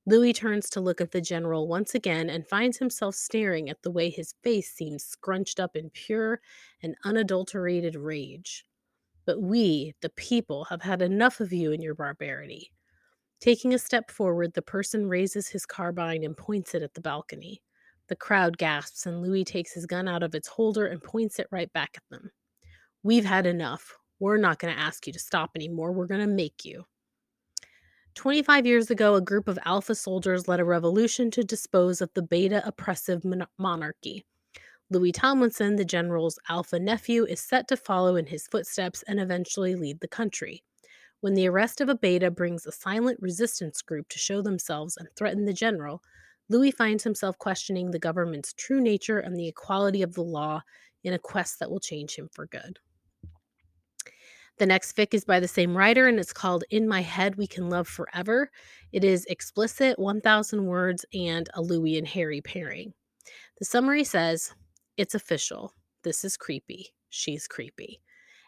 [0.07, 3.91] Louis turns to look at the general once again and finds himself staring at the
[3.91, 6.41] way his face seems scrunched up in pure
[6.81, 8.65] and unadulterated rage.
[9.27, 12.71] But we, the people, have had enough of you and your barbarity.
[13.39, 17.61] Taking a step forward, the person raises his carbine and points it at the balcony.
[18.07, 21.45] The crowd gasps, and Louis takes his gun out of its holder and points it
[21.51, 22.31] right back at them.
[23.03, 23.97] We've had enough.
[24.19, 25.93] We're not going to ask you to stop anymore.
[25.93, 26.85] We're going to make you.
[28.15, 32.21] 25 years ago, a group of alpha soldiers led a revolution to dispose of the
[32.21, 34.25] beta oppressive mon- monarchy.
[34.89, 39.75] Louis Tomlinson, the general's alpha nephew, is set to follow in his footsteps and eventually
[39.75, 40.63] lead the country.
[41.21, 45.07] When the arrest of a beta brings a silent resistance group to show themselves and
[45.15, 46.01] threaten the general,
[46.49, 50.63] Louis finds himself questioning the government's true nature and the equality of the law
[51.03, 52.79] in a quest that will change him for good.
[54.59, 57.47] The next fic is by the same writer and it's called In My Head We
[57.47, 58.51] Can Love Forever.
[58.91, 62.93] It is explicit, 1,000 words, and a Louis and Harry pairing.
[63.59, 64.53] The summary says,
[64.97, 65.73] It's official.
[66.03, 66.87] This is creepy.
[67.07, 68.01] She's creepy.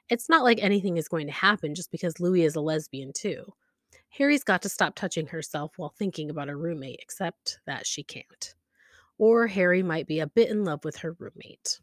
[0.09, 3.45] It's not like anything is going to happen just because Louis is a lesbian, too.
[4.09, 8.53] Harry's got to stop touching herself while thinking about a roommate, except that she can't.
[9.17, 11.79] Or Harry might be a bit in love with her roommate.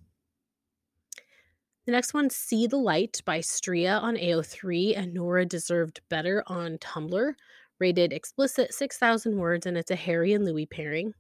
[1.89, 6.77] The next one, See the Light by Stria on AO3 and Nora Deserved Better on
[6.77, 7.33] Tumblr.
[7.79, 11.15] Rated explicit 6,000 words, and it's a Harry and Louis pairing.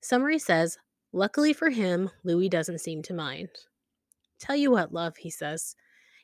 [0.00, 0.78] Summary says,
[1.12, 3.50] Luckily for him, Louis doesn't seem to mind.
[4.40, 5.76] Tell you what, love, he says.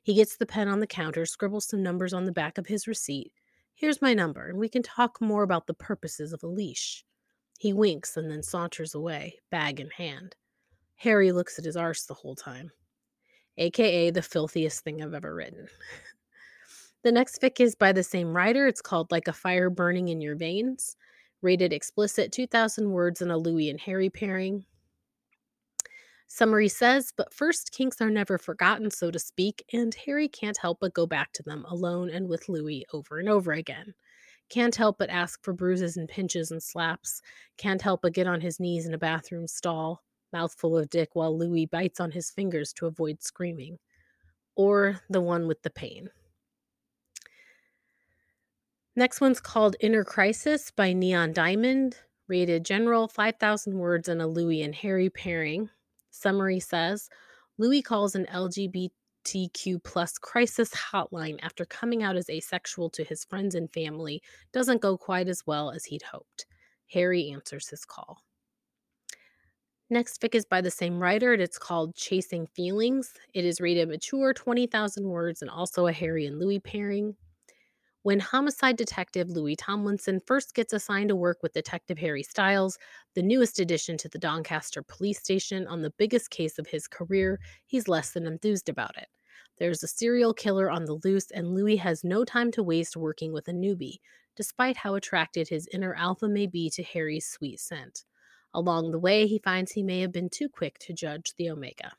[0.02, 2.88] He gets the pen on the counter, scribbles some numbers on the back of his
[2.88, 3.30] receipt.
[3.74, 7.04] Here's my number, and we can talk more about the purposes of a leash.
[7.58, 10.34] He winks and then saunters away, bag in hand.
[10.96, 12.70] Harry looks at his arse the whole time.
[13.60, 15.68] Aka the filthiest thing I've ever written.
[17.04, 18.66] the next fic is by the same writer.
[18.66, 20.96] It's called Like a Fire Burning in Your Veins.
[21.42, 24.64] Rated explicit 2,000 words in a Louis and Harry pairing.
[26.26, 30.78] Summary says, but first, kinks are never forgotten, so to speak, and Harry can't help
[30.80, 33.94] but go back to them alone and with Louis over and over again.
[34.48, 37.20] Can't help but ask for bruises and pinches and slaps.
[37.56, 41.36] Can't help but get on his knees in a bathroom stall, mouthful of dick while
[41.36, 43.78] Louis bites on his fingers to avoid screaming.
[44.56, 46.10] Or the one with the pain.
[48.96, 51.96] Next one's called Inner Crisis by Neon Diamond,
[52.28, 55.70] rated general 5,000 words in a Louis and Harry pairing.
[56.10, 57.08] Summary says
[57.56, 63.54] Louis calls an LGBTQ plus crisis hotline after coming out as asexual to his friends
[63.54, 64.22] and family
[64.52, 66.46] doesn't go quite as well as he'd hoped.
[66.92, 68.18] Harry answers his call.
[69.92, 73.12] Next fic is by the same writer, and it's called Chasing Feelings.
[73.34, 77.16] It is rated mature, 20,000 words, and also a Harry and Louis pairing.
[78.02, 82.78] When homicide detective Louis Tomlinson first gets assigned to work with Detective Harry Styles,
[83.14, 87.40] the newest addition to the Doncaster police station on the biggest case of his career,
[87.66, 89.08] he's less than enthused about it.
[89.58, 93.32] There's a serial killer on the loose, and Louis has no time to waste working
[93.32, 93.96] with a newbie,
[94.36, 98.04] despite how attracted his inner alpha may be to Harry's sweet scent.
[98.52, 101.92] Along the way, he finds he may have been too quick to judge the Omega.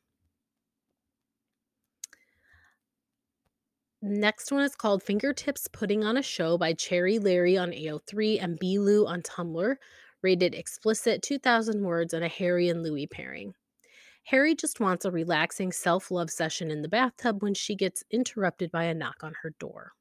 [4.01, 8.57] Next one is called Fingertips Putting on a Show by Cherry Larry on AO3 and
[8.57, 8.79] B.
[8.79, 9.75] Lou on Tumblr,
[10.23, 13.53] rated explicit 2,000 words and a Harry and Louis pairing.
[14.25, 18.71] Harry just wants a relaxing self love session in the bathtub when she gets interrupted
[18.71, 19.93] by a knock on her door.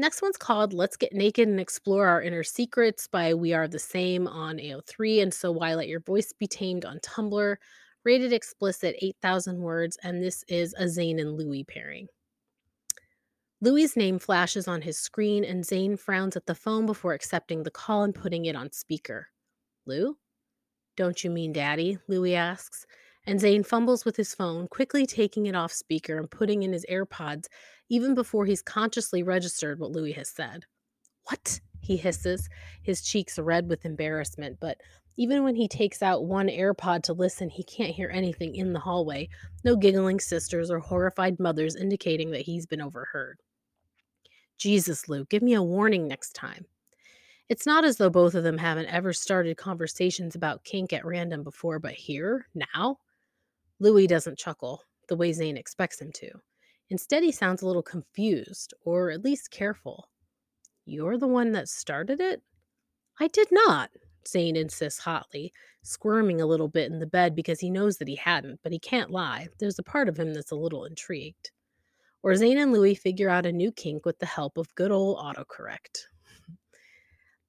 [0.00, 3.78] Next one's called Let's Get Naked and Explore Our Inner Secrets by We Are the
[3.78, 7.56] Same on AO3 and So Why Let Your Voice Be Tamed on Tumblr,
[8.02, 12.06] rated explicit 8,000 words, and this is a Zayn and Louis pairing.
[13.60, 17.70] Louis's name flashes on his screen, and Zayn frowns at the phone before accepting the
[17.70, 19.28] call and putting it on speaker.
[19.84, 20.16] Lou?
[20.96, 21.98] Don't you mean Daddy?
[22.08, 22.86] Louis asks,
[23.26, 26.86] and Zayn fumbles with his phone, quickly taking it off speaker and putting in his
[26.90, 27.48] AirPods
[27.90, 30.64] even before he's consciously registered what Louis has said.
[31.24, 31.60] What?
[31.80, 32.48] he hisses,
[32.82, 34.80] his cheeks red with embarrassment, but
[35.16, 38.78] even when he takes out one AirPod to listen, he can't hear anything in the
[38.78, 39.28] hallway.
[39.64, 43.40] No giggling sisters or horrified mothers indicating that he's been overheard.
[44.56, 46.64] Jesus, Lou, give me a warning next time.
[47.48, 51.42] It's not as though both of them haven't ever started conversations about kink at random
[51.42, 52.98] before, but here, now?
[53.80, 56.30] Louis doesn't chuckle the way Zayn expects him to.
[56.90, 60.08] Instead, he sounds a little confused, or at least careful.
[60.84, 62.42] You're the one that started it?
[63.20, 63.90] I did not,
[64.26, 68.16] Zayn insists hotly, squirming a little bit in the bed because he knows that he
[68.16, 69.48] hadn't, but he can't lie.
[69.58, 71.50] There's a part of him that's a little intrigued.
[72.22, 75.18] Or Zayn and Louis figure out a new kink with the help of good old
[75.18, 76.06] autocorrect.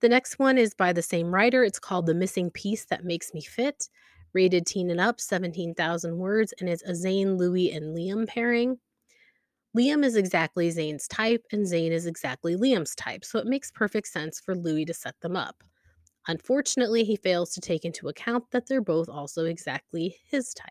[0.02, 1.64] The next one is by the same writer.
[1.64, 3.88] It's called The Missing Piece That Makes Me Fit,
[4.34, 8.80] rated teen and up, 17,000 words, and it's a Zayn, Louis, and Liam pairing.
[9.78, 14.08] Liam is exactly Zayn's type, and Zayn is exactly Liam's type, so it makes perfect
[14.08, 15.64] sense for Louis to set them up.
[16.28, 20.70] Unfortunately, he fails to take into account that they're both also exactly his type.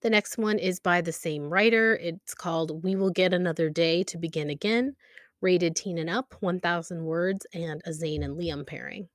[0.00, 1.96] The next one is by the same writer.
[1.96, 4.96] It's called We Will Get Another Day to Begin Again,
[5.40, 9.08] rated teen and up, 1,000 words, and a Zayn and Liam pairing.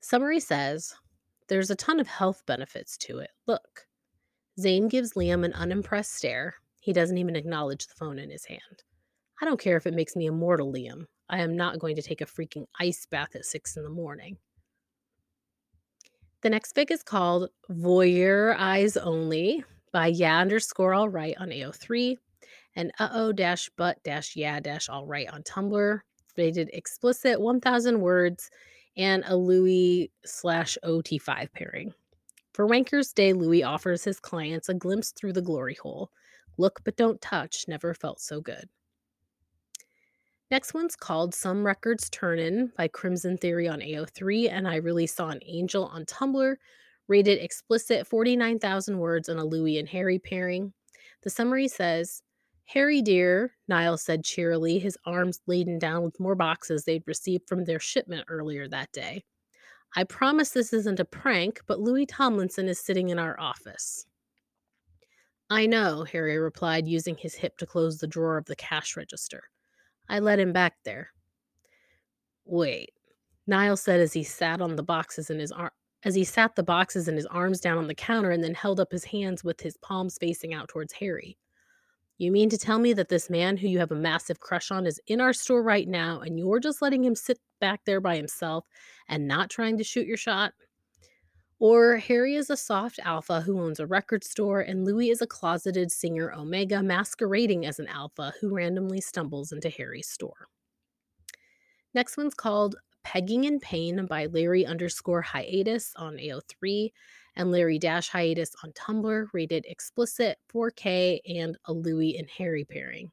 [0.00, 0.94] Summary says
[1.48, 3.30] there's a ton of health benefits to it.
[3.46, 3.87] Look.
[4.58, 6.54] Zayn gives Liam an unimpressed stare.
[6.80, 8.82] He doesn't even acknowledge the phone in his hand.
[9.40, 11.04] I don't care if it makes me immortal, Liam.
[11.28, 14.36] I am not going to take a freaking ice bath at six in the morning.
[16.42, 22.16] The next fic is called Voyeur Eyes Only by Yeah underscore all right on AO3
[22.76, 26.00] and uh oh dash but dash yeah dash all right on Tumblr.
[26.36, 28.50] Rated explicit 1000 words
[28.96, 31.92] and a Louis slash OT5 pairing.
[32.58, 36.10] For Wankers Day, Louis offers his clients a glimpse through the glory hole.
[36.56, 38.68] Look but don't touch never felt so good.
[40.50, 45.28] Next one's called Some Records Turnin' by Crimson Theory on AO3, and I really saw
[45.28, 46.56] an angel on Tumblr,
[47.06, 50.72] rated explicit 49,000 words on a Louis and Harry pairing.
[51.22, 52.24] The summary says,
[52.64, 57.66] Harry dear, Niles said cheerily, his arms laden down with more boxes they'd received from
[57.66, 59.22] their shipment earlier that day.
[59.96, 64.06] I promise this isn't a prank, but Louis Tomlinson is sitting in our office.
[65.50, 69.44] I know, Harry replied, using his hip to close the drawer of the cash register.
[70.08, 71.10] I let him back there.
[72.44, 72.90] Wait,
[73.46, 75.72] Niles said as he sat on the boxes in his ar-
[76.04, 78.78] as he sat the boxes and his arms down on the counter and then held
[78.78, 81.36] up his hands with his palms facing out towards Harry.
[82.18, 84.86] You mean to tell me that this man who you have a massive crush on
[84.86, 88.16] is in our store right now and you're just letting him sit back there by
[88.16, 88.66] himself
[89.08, 90.52] and not trying to shoot your shot?
[91.60, 95.28] Or Harry is a soft alpha who owns a record store and Louis is a
[95.28, 100.48] closeted singer Omega masquerading as an alpha who randomly stumbles into Harry's store.
[101.94, 102.76] Next one's called
[103.10, 106.92] Pegging in Pain by Larry underscore hiatus on AO3
[107.36, 113.10] and Larry Dash Hiatus on Tumblr, rated explicit 4K and a Louis and Harry pairing.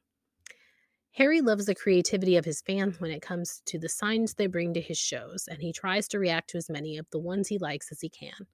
[1.12, 4.74] Harry loves the creativity of his fans when it comes to the signs they bring
[4.74, 7.56] to his shows, and he tries to react to as many of the ones he
[7.56, 8.46] likes as he can.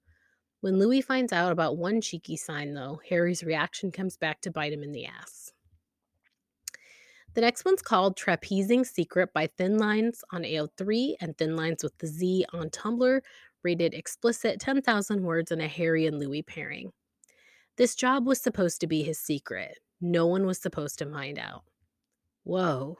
[0.61, 4.71] When Louis finds out about one cheeky sign, though, Harry's reaction comes back to bite
[4.71, 5.51] him in the ass.
[7.33, 11.97] The next one's called Trapezing Secret by Thin Lines on AO3 and Thin Lines with
[11.97, 13.21] the Z on Tumblr,
[13.63, 16.91] rated explicit 10,000 words in a Harry and Louis pairing.
[17.75, 19.79] This job was supposed to be his secret.
[19.99, 21.63] No one was supposed to find out.
[22.43, 22.99] Whoa.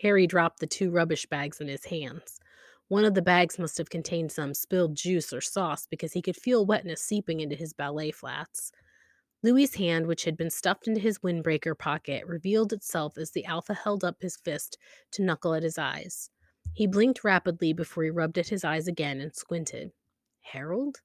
[0.00, 2.38] Harry dropped the two rubbish bags in his hands.
[2.86, 6.36] One of the bags must have contained some spilled juice or sauce because he could
[6.36, 8.70] feel wetness seeping into his ballet flats.
[9.42, 13.74] Louis's hand, which had been stuffed into his windbreaker pocket, revealed itself as the Alpha
[13.74, 14.78] held up his fist
[15.10, 16.30] to knuckle at his eyes.
[16.74, 19.90] He blinked rapidly before he rubbed at his eyes again and squinted.
[20.40, 21.00] Harold?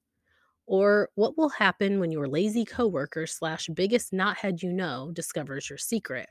[0.66, 5.78] Or what will happen when your lazy coworker slash biggest knothead you know discovers your
[5.78, 6.28] secret?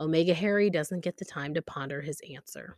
[0.00, 2.76] Omega Harry doesn't get the time to ponder his answer.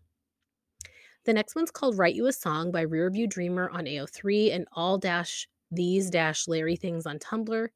[1.24, 4.96] The next one's called Write You a Song by Rearview Dreamer on AO3 and all
[4.96, 7.68] dash these dash Larry things on Tumblr.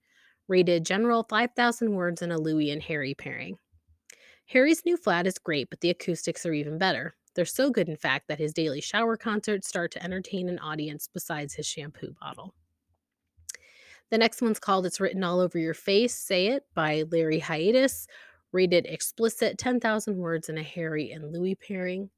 [0.46, 3.56] Rated general 5,000 words in a Louis and Harry pairing.
[4.46, 7.14] Harry's new flat is great, but the acoustics are even better.
[7.34, 11.08] They're so good, in fact, that his daily shower concerts start to entertain an audience
[11.12, 12.54] besides his shampoo bottle.
[14.10, 18.06] The next one's called It's Written All Over Your Face, Say It by Larry Hiatus,
[18.52, 22.10] rated explicit 10,000 words in a Harry and Louis pairing.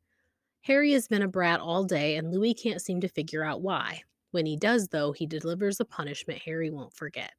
[0.63, 4.03] Harry has been a brat all day, and Louis can't seem to figure out why.
[4.33, 7.33] When he does, though, he delivers a punishment Harry won't forget.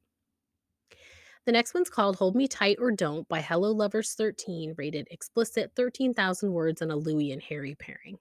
[1.48, 5.72] The next one's called Hold Me Tight or Don't by Hello Lovers 13, rated explicit
[5.76, 8.18] 13,000 words in a Louis and Harry pairing.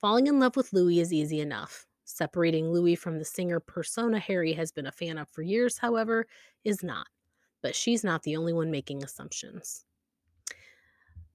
[0.00, 1.84] Falling in love with Louis is easy enough.
[2.06, 6.26] Separating Louis from the singer persona Harry has been a fan of for years, however,
[6.64, 7.08] is not.
[7.60, 9.84] But she's not the only one making assumptions.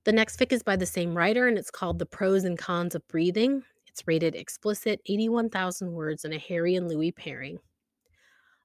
[0.05, 2.95] The next fic is by the same writer and it's called The Pros and Cons
[2.95, 3.61] of Breathing.
[3.85, 7.59] It's rated explicit 81,000 words in a Harry and Louis pairing.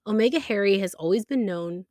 [0.07, 1.85] Omega Harry has always been known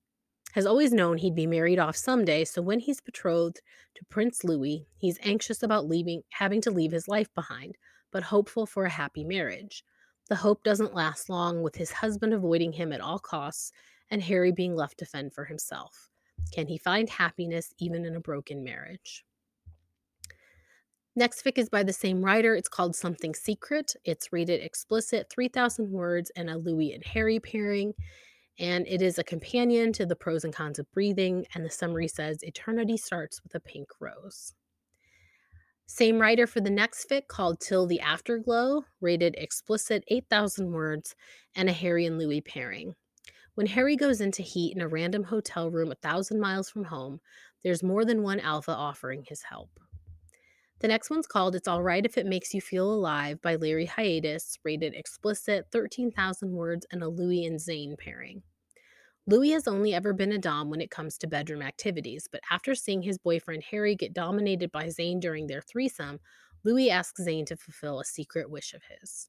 [0.58, 3.62] has always known he'd be married off someday, so when he's betrothed
[3.94, 7.78] to Prince Louis, he's anxious about leaving having to leave his life behind,
[8.12, 9.84] but hopeful for a happy marriage.
[10.30, 13.72] The hope doesn't last long, with his husband avoiding him at all costs
[14.10, 16.10] and Harry being left to fend for himself.
[16.52, 19.24] Can he find happiness even in a broken marriage?
[21.16, 22.56] Next fic is by the same writer.
[22.56, 23.96] It's called Something Secret.
[24.06, 27.94] It's rated explicit, 3,000 words, and a Louis and Harry pairing
[28.60, 31.46] and it is a companion to the pros and cons of breathing.
[31.54, 34.54] And the summary says eternity starts with a pink rose.
[35.86, 41.16] Same writer for the next fic called Till the Afterglow, rated explicit 8,000 words,
[41.56, 42.94] and a Harry and Louis pairing.
[43.56, 47.22] When Harry goes into heat in a random hotel room a thousand miles from home,
[47.64, 49.70] there's more than one alpha offering his help.
[50.80, 54.60] The next one's called It's Alright If It Makes You Feel Alive by Larry Hiatus,
[54.64, 58.44] rated explicit 13,000 words and a Louis and Zayn pairing.
[59.30, 62.74] Louis has only ever been a Dom when it comes to bedroom activities, but after
[62.74, 66.22] seeing his boyfriend Harry get dominated by Zayn during their threesome,
[66.64, 69.28] Louis asks Zayn to fulfill a secret wish of his.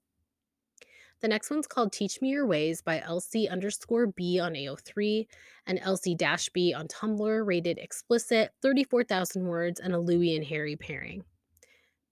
[1.20, 5.26] The next one's called Teach Me Your Ways by Elsie underscore B on AO3
[5.66, 10.76] and Elsie dash B on Tumblr, rated explicit, 34,000 words, and a Louis and Harry
[10.76, 11.24] pairing.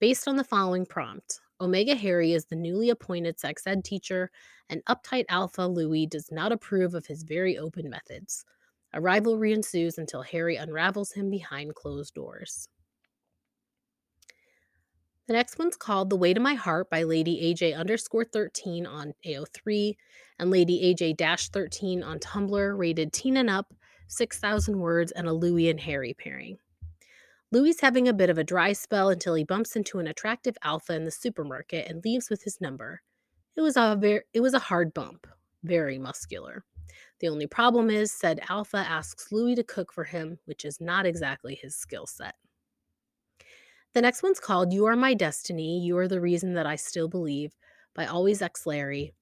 [0.01, 4.29] Based on the following prompt, Omega Harry is the newly appointed sex ed teacher,
[4.69, 8.45] and uptight Alpha Louis does not approve of his very open methods.
[8.93, 12.69] A rivalry ensues until Harry unravels him behind closed doors.
[15.27, 19.13] The next one's called The Way to My Heart by Lady AJ underscore 13 on
[19.25, 19.97] AO3
[20.39, 23.73] and Lady AJ dash 13 on Tumblr, rated teen and up,
[24.07, 26.57] 6,000 words, and a Louis and Harry pairing.
[27.51, 30.93] Louis having a bit of a dry spell until he bumps into an attractive alpha
[30.93, 33.01] in the supermarket and leaves with his number.
[33.55, 35.25] It was a very, it was a hard bump,
[35.63, 36.65] very muscular.
[37.19, 41.05] The only problem is, said Alpha asks Louis to cook for him, which is not
[41.05, 42.35] exactly his skill set.
[43.93, 47.07] The next one's called You Are My Destiny, You Are the Reason That I Still
[47.07, 47.55] Believe
[47.95, 49.13] by Always X Larry,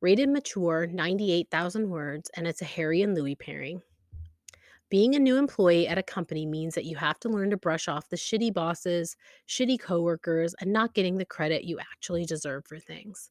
[0.00, 3.80] Rated mature, 98,000 words, and it's a Harry and Louis pairing.
[4.90, 7.88] Being a new employee at a company means that you have to learn to brush
[7.88, 9.16] off the shitty bosses,
[9.48, 13.30] shitty coworkers, and not getting the credit you actually deserve for things.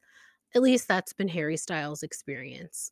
[0.56, 2.92] At least that's been Harry Styles' experience.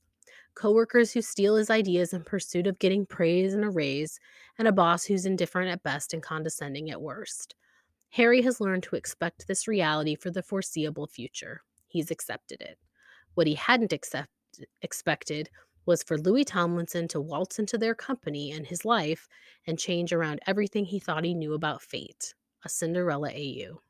[0.55, 4.19] Coworkers who steal his ideas in pursuit of getting praise and a raise,
[4.57, 7.55] and a boss who's indifferent at best and condescending at worst.
[8.09, 11.61] Harry has learned to expect this reality for the foreseeable future.
[11.87, 12.77] He's accepted it.
[13.35, 14.29] What he hadn't accept-
[14.81, 15.49] expected
[15.85, 19.27] was for Louis Tomlinson to waltz into their company and his life
[19.67, 22.33] and change around everything he thought he knew about fate.
[22.63, 23.81] A Cinderella AU.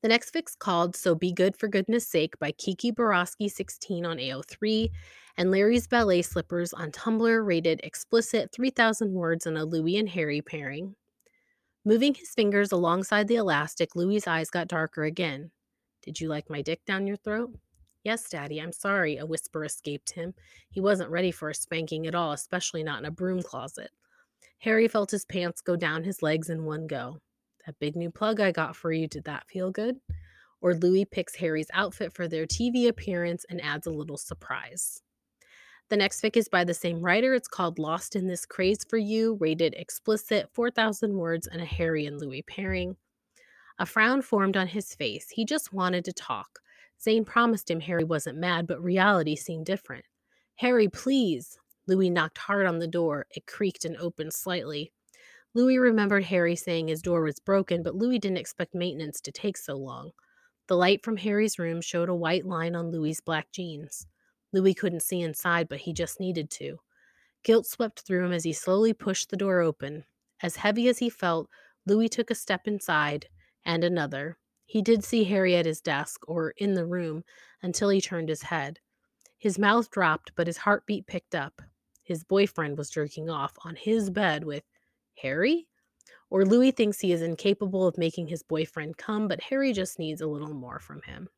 [0.00, 4.18] The next fic's called So Be Good for Goodness Sake by Kiki Borowski 16 on
[4.18, 4.90] AO3
[5.36, 10.40] and Larry's Ballet Slippers on Tumblr rated explicit 3,000 words in a Louis and Harry
[10.40, 10.94] pairing.
[11.84, 15.50] Moving his fingers alongside the elastic, Louis's eyes got darker again.
[16.02, 17.58] Did you like my dick down your throat?
[18.08, 20.32] Yes, Daddy, I'm sorry, a whisper escaped him.
[20.70, 23.90] He wasn't ready for a spanking at all, especially not in a broom closet.
[24.60, 27.18] Harry felt his pants go down his legs in one go.
[27.66, 29.96] That big new plug I got for you, did that feel good?
[30.62, 35.02] Or Louis picks Harry's outfit for their TV appearance and adds a little surprise.
[35.90, 37.34] The next fic is by the same writer.
[37.34, 42.06] It's called Lost in This Craze for You, rated explicit, 4,000 words, and a Harry
[42.06, 42.96] and Louis pairing.
[43.78, 45.28] A frown formed on his face.
[45.28, 46.60] He just wanted to talk.
[47.00, 50.04] Zayn promised him Harry wasn't mad, but reality seemed different.
[50.56, 51.58] Harry, please.
[51.86, 53.26] Louis knocked hard on the door.
[53.30, 54.92] It creaked and opened slightly.
[55.54, 59.56] Louis remembered Harry saying his door was broken, but Louis didn't expect maintenance to take
[59.56, 60.10] so long.
[60.66, 64.06] The light from Harry's room showed a white line on Louis's black jeans.
[64.52, 66.78] Louis couldn't see inside, but he just needed to.
[67.42, 70.04] Guilt swept through him as he slowly pushed the door open.
[70.42, 71.48] As heavy as he felt,
[71.86, 73.26] Louis took a step inside,
[73.64, 74.36] and another.
[74.68, 77.24] He did see Harry at his desk, or in the room,
[77.62, 78.78] until he turned his head.
[79.38, 81.62] His mouth dropped, but his heartbeat picked up.
[82.02, 84.64] His boyfriend was jerking off on his bed with
[85.22, 85.68] Harry?
[86.28, 90.20] Or Louis thinks he is incapable of making his boyfriend come, but Harry just needs
[90.20, 91.30] a little more from him.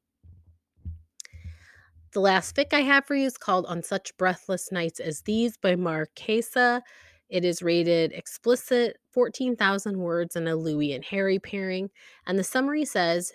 [2.12, 5.57] The last fic I have for you is called On Such Breathless Nights as These
[5.57, 6.83] by Marquesa.
[7.31, 11.91] It is rated explicit, 14,000 words in a Louis and Harry pairing.
[12.26, 13.33] And the summary says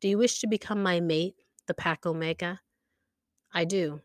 [0.00, 1.34] Do you wish to become my mate,
[1.66, 2.60] the Pack Omega?
[3.52, 4.02] I do.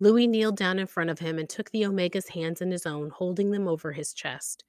[0.00, 3.10] Louis kneeled down in front of him and took the Omega's hands in his own,
[3.10, 4.64] holding them over his chest.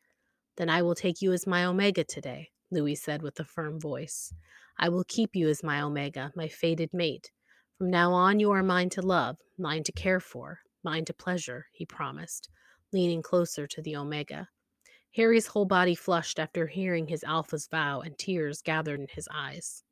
[0.58, 4.32] Then I will take you as my Omega today, Louis said with a firm voice.
[4.78, 7.32] I will keep you as my Omega, my fated mate.
[7.78, 11.66] From now on, you are mine to love, mine to care for, mine to pleasure,
[11.72, 12.50] he promised,
[12.92, 14.48] leaning closer to the Omega.
[15.16, 19.84] Harry's whole body flushed after hearing his alpha's vow, and tears gathered in his eyes.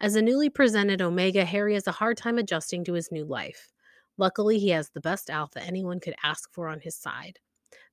[0.00, 3.72] As a newly presented Omega, Harry has a hard time adjusting to his new life.
[4.18, 7.38] Luckily, he has the best alpha anyone could ask for on his side.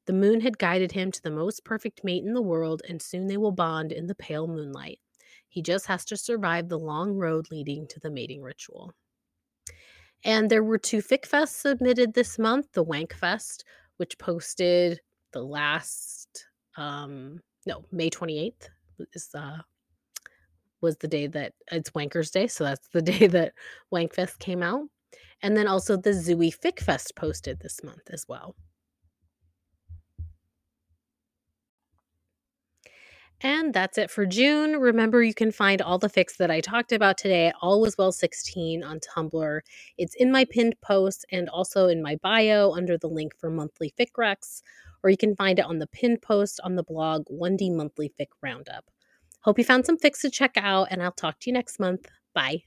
[0.07, 3.28] The moon had guided him to the most perfect mate in the world, and soon
[3.28, 4.99] they will bond in the pale moonlight.
[5.47, 8.93] He just has to survive the long road leading to the mating ritual.
[10.24, 13.64] And there were two Fic Fests submitted this month the Wank Fest,
[14.02, 14.99] which posted
[15.32, 18.68] the last, um, no, May 28th
[19.14, 19.60] is, uh,
[20.82, 22.47] was the day that it's Wankers Day.
[22.47, 23.54] So that's the day that
[23.93, 24.89] Wankfest came out.
[25.43, 28.56] And then also the Zouis Fic Fest posted this month as well.
[33.43, 34.77] And that's it for June.
[34.77, 37.97] Remember, you can find all the fics that I talked about today at All Was
[37.97, 39.61] Well 16 on Tumblr.
[39.97, 43.93] It's in my pinned post and also in my bio under the link for monthly
[43.99, 44.61] fic recs,
[45.03, 48.27] or you can find it on the pinned post on the blog 1D Monthly Fic
[48.43, 48.85] Roundup.
[49.39, 52.07] Hope you found some fics to check out, and I'll talk to you next month.
[52.35, 52.63] Bye.